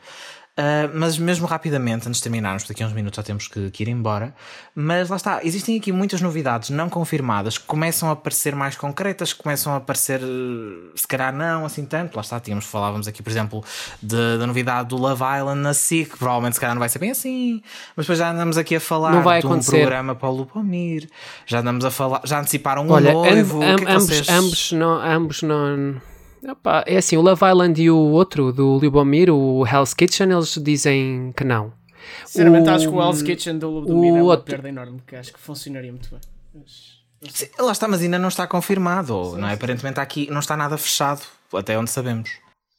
[0.59, 3.83] Uh, mas mesmo rapidamente, antes de terminarmos, daqui a uns minutos já temos que, que,
[3.83, 4.35] ir embora.
[4.75, 9.35] Mas lá está, existem aqui muitas novidades não confirmadas que começam a parecer mais concretas,
[9.35, 10.19] que começam a parecer,
[10.95, 12.17] se calhar não assim tanto.
[12.17, 13.63] Lá está, tínhamos, falávamos aqui, por exemplo,
[14.03, 17.01] de, da novidade do Love Island na SIC, que provavelmente se calhar não vai ser
[17.01, 17.63] bem assim.
[17.95, 19.81] Mas depois já andamos aqui a falar não vai de um acontecer.
[19.81, 21.07] programa para o Lupomir,
[21.45, 23.63] já andamos a falar, já anteciparam um Olha, noivo.
[23.63, 24.29] Amb, amb, é ambos, vocês...
[24.31, 25.03] ambos não.
[25.03, 29.95] Ambos não Opa, é assim, o Love Island e o outro, do Lubomir, o Hell's
[29.95, 31.73] Kitchen, eles dizem que não.
[32.25, 32.73] Sinceramente, o...
[32.73, 34.45] acho que o Hell's Kitchen do Lubomir é uma outro...
[34.45, 36.21] perda enorme, porque acho que funcionaria muito bem.
[36.55, 36.97] Mas...
[37.33, 39.55] Sim, lá está, mas ainda não está confirmado, sim, não é?
[39.55, 41.23] Aparentemente aqui não está nada fechado,
[41.53, 42.31] até onde sabemos.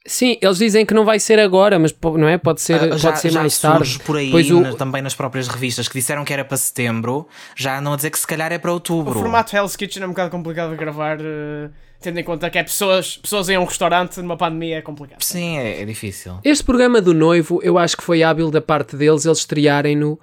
[0.06, 2.38] Sim, eles dizem que não vai ser agora, mas não é?
[2.38, 4.00] Pode ser, ah, já, pode ser já mais tarde.
[4.00, 4.74] por aí, pois o...
[4.76, 7.28] também nas próprias revistas, que disseram que era para setembro,
[7.58, 9.12] já andam a dizer que se calhar é para outubro.
[9.12, 11.20] O formato Hell's Kitchen é um bocado complicado de gravar.
[11.20, 15.22] Uh tendo em conta que é pessoas, pessoas em um restaurante numa pandemia é complicado.
[15.24, 16.40] Sim, é, é difícil.
[16.44, 20.20] Este programa do noivo, eu acho que foi hábil da parte deles eles estrearem-no uh,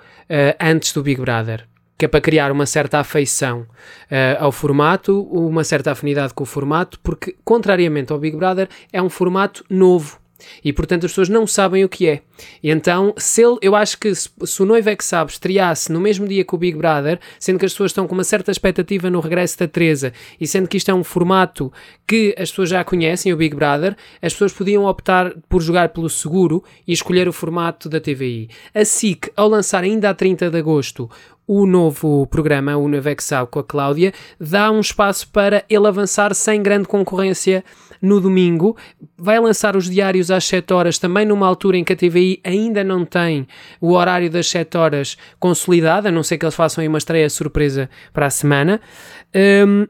[0.61, 1.66] antes do Big Brother.
[1.97, 6.47] Que é para criar uma certa afeição uh, ao formato, uma certa afinidade com o
[6.47, 10.18] formato, porque, contrariamente ao Big Brother, é um formato novo
[10.65, 12.23] e portanto as pessoas não sabem o que é.
[12.63, 15.93] E então, se ele, eu acho que se, se o noivo é que sabe estreasse
[15.93, 18.51] no mesmo dia que o Big Brother, sendo que as pessoas estão com uma certa
[18.51, 21.73] expectativa no regresso da Teresa e sendo que isto é um formato
[22.07, 26.11] que as pessoas já conhecem, o Big Brother, as pessoas podiam optar por jogar pelo
[26.11, 28.49] seguro e escolher o formato da TVI.
[28.75, 31.09] A SIC, ao lançar ainda a 30 de agosto
[31.47, 36.63] o novo programa, o Nevexal com a Cláudia, dá um espaço para ele avançar sem
[36.63, 37.63] grande concorrência
[38.05, 38.77] no domingo.
[39.17, 42.85] Vai lançar os diários às 7 horas, também numa altura em que a TVI ainda
[42.85, 43.49] não tem
[43.81, 47.29] o horário das 7 horas consolidado, a não ser que eles façam aí uma estreia
[47.31, 48.81] surpresa para a semana.
[49.35, 49.87] Um,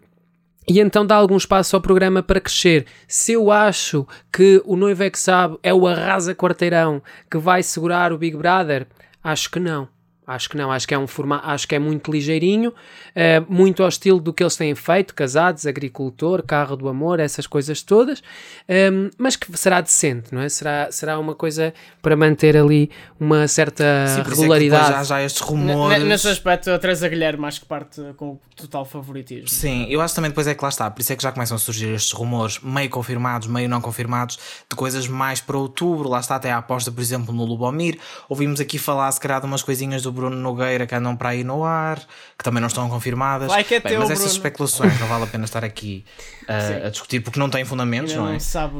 [0.67, 2.87] e então dá algum espaço ao programa para crescer.
[3.07, 7.62] Se eu acho que o Noivo é que sabe é o arrasa quarteirão que vai
[7.62, 8.87] segurar o Big Brother,
[9.23, 9.93] acho que não.
[10.27, 13.83] Acho que não, acho que é um formato, acho que é muito ligeirinho, uh, muito
[13.83, 18.20] ao estilo do que eles têm feito, casados, agricultor, carro do amor, essas coisas todas,
[18.20, 20.49] um, ehm, mas que será decente, não é?
[20.49, 24.93] Será, será uma coisa para manter ali uma certa Sim, regularidade.
[24.93, 25.99] É já, já estes rumores.
[25.99, 29.49] N nesse aspecto, a Teresa Guilherme acho que parte com total favoritismo.
[29.49, 31.57] Sim, eu acho também depois é que lá está, por isso é que já começam
[31.57, 34.39] a surgir estes rumores, meio confirmados, meio não confirmados,
[34.70, 37.99] de coisas mais para outubro, lá está até a aposta, por exemplo, no Lubomir.
[38.29, 41.45] Ouvimos aqui falar, se calhar, de umas coisinhas do Bruno Nogueira que andam para aí
[41.45, 41.99] no ar,
[42.39, 43.49] que também não estão confirmadas.
[43.49, 44.23] Vai que é Bem, teu, mas Bruno.
[44.23, 46.05] essas especulações não vale a pena estar aqui
[46.49, 48.33] uh, a discutir porque não têm fundamentos, Ainda não é?
[48.35, 48.75] Não sabe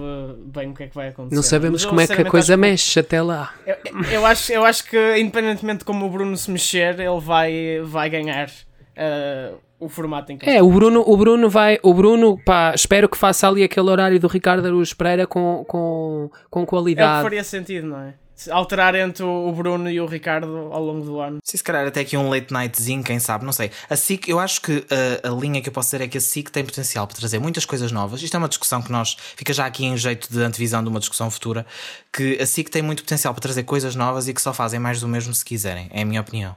[0.47, 1.35] bem o que é que vai acontecer.
[1.35, 3.53] Não sabemos mas, como é que a coisa mexe até lá.
[3.67, 3.77] Eu,
[4.11, 8.09] eu, acho, eu acho que, independentemente de como o Bruno se mexer, ele vai, vai
[8.09, 8.49] ganhar.
[8.97, 13.09] Uh, o formato em que É, o Bruno, o Bruno vai, o Bruno, pá, espero
[13.09, 17.09] que faça ali aquele horário do Ricardo Araújo Pereira com, com, com qualidade.
[17.09, 18.15] É o que faria sentido, não é?
[18.51, 21.39] Alterar entre o Bruno e o Ricardo ao longo do ano.
[21.43, 23.71] Sim, se calhar até aqui um late nightzinho, quem sabe, não sei.
[23.89, 24.85] A SIC, eu acho que
[25.23, 27.39] a, a, linha que eu posso dizer é que a SIC tem potencial para trazer
[27.39, 28.23] muitas coisas novas.
[28.23, 31.01] Isto é uma discussão que nós, fica já aqui em jeito de antevisão de uma
[31.01, 31.67] discussão futura,
[32.13, 35.01] que a SIC tem muito potencial para trazer coisas novas e que só fazem mais
[35.01, 36.57] do mesmo se quiserem, é a minha opinião.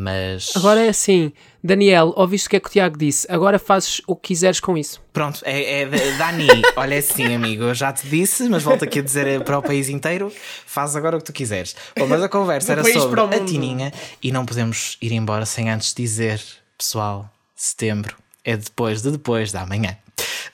[0.00, 0.56] Mas.
[0.56, 1.30] Agora é assim,
[1.62, 3.26] Daniel, ouviste o que é que o Tiago disse?
[3.30, 4.98] Agora fazes o que quiseres com isso.
[5.12, 9.00] Pronto, é, é Dani, olha é assim, amigo, eu já te disse, mas volto aqui
[9.00, 10.32] a dizer para o país inteiro:
[10.64, 11.76] faz agora o que tu quiseres.
[11.98, 13.92] Bom, mas a conversa era sobre a Tininha
[14.22, 16.40] e não podemos ir embora sem antes dizer,
[16.78, 19.98] pessoal, setembro é depois de depois da manhã.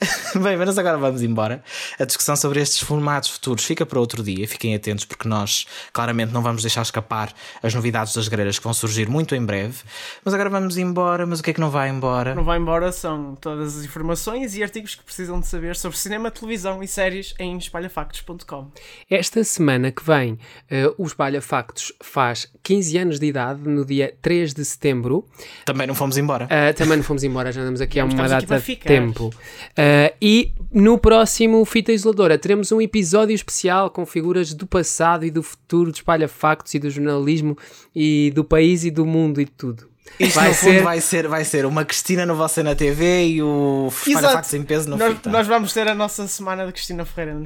[0.42, 1.62] Bem, mas agora vamos embora.
[1.98, 4.46] A discussão sobre estes formatos futuros fica para outro dia.
[4.46, 7.32] Fiquem atentos porque nós claramente não vamos deixar escapar
[7.62, 9.78] as novidades das grelhas que vão surgir muito em breve.
[10.24, 11.26] Mas agora vamos embora.
[11.26, 12.34] Mas o que é que não vai embora?
[12.34, 16.30] Não vai embora são todas as informações e artigos que precisam de saber sobre cinema,
[16.30, 18.70] televisão e séries em espalhafactos.com.
[19.10, 24.14] Esta semana que vem, uh, o Espalha Factos faz 15 anos de idade, no dia
[24.20, 25.26] 3 de setembro.
[25.64, 26.46] Também não fomos embora.
[26.46, 29.26] Uh, também não fomos embora, já andamos aqui há uma data de tempo.
[29.26, 29.85] Uh,
[30.20, 35.42] e no próximo Fita Isoladora teremos um episódio especial com figuras do passado e do
[35.42, 37.56] futuro, de espalha factos e do jornalismo
[37.94, 39.88] e do país e do mundo e de tudo.
[40.18, 40.72] Isto vai no ser...
[40.72, 44.54] fundo vai ser, vai ser uma Cristina no Você na TV e o Espalha Factos
[44.54, 45.30] em peso no nós, fita.
[45.30, 47.42] Nós vamos ter a nossa semana de Cristina Ferreira.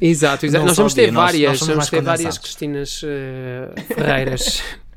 [0.00, 0.66] exato, exato.
[0.66, 4.62] nós vamos ter várias, nós, nós vamos ter várias Cristinas uh, Ferreiras.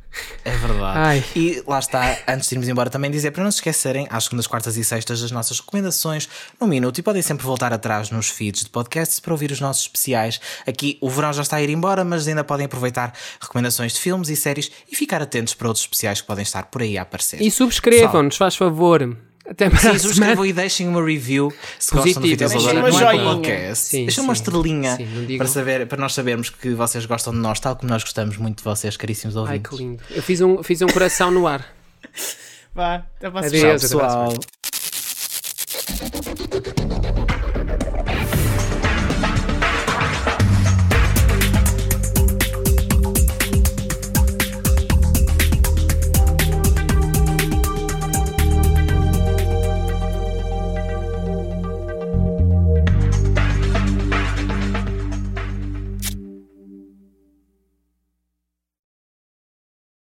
[0.45, 0.97] É verdade.
[0.97, 1.23] Ai.
[1.35, 4.47] E lá está, antes de irmos embora, também dizer para não se esquecerem, às segundas,
[4.47, 8.63] quartas e sextas, das nossas recomendações no minuto e podem sempre voltar atrás nos feeds
[8.63, 10.39] de podcasts para ouvir os nossos especiais.
[10.67, 14.29] Aqui o verão já está a ir embora, mas ainda podem aproveitar recomendações de filmes
[14.29, 17.41] e séries e ficar atentos para outros especiais que podem estar por aí a aparecer.
[17.41, 19.17] E subscrevam-nos, faz favor.
[19.45, 22.03] Até Sim, subscrevam e deixem uma review se Positiva.
[22.03, 23.75] gostam do Vidas Deixem uma.
[23.75, 27.59] Sim, Deixem uma estrelinha sim, para, saber, para nós sabermos que vocês gostam de nós,
[27.59, 29.71] tal como nós gostamos muito de vocês, caríssimos ouvintes.
[29.71, 30.03] Ai, que lindo.
[30.09, 31.67] Eu fiz um, fiz um coração no ar.
[32.73, 34.33] Vá, até para Adeus, pessoal.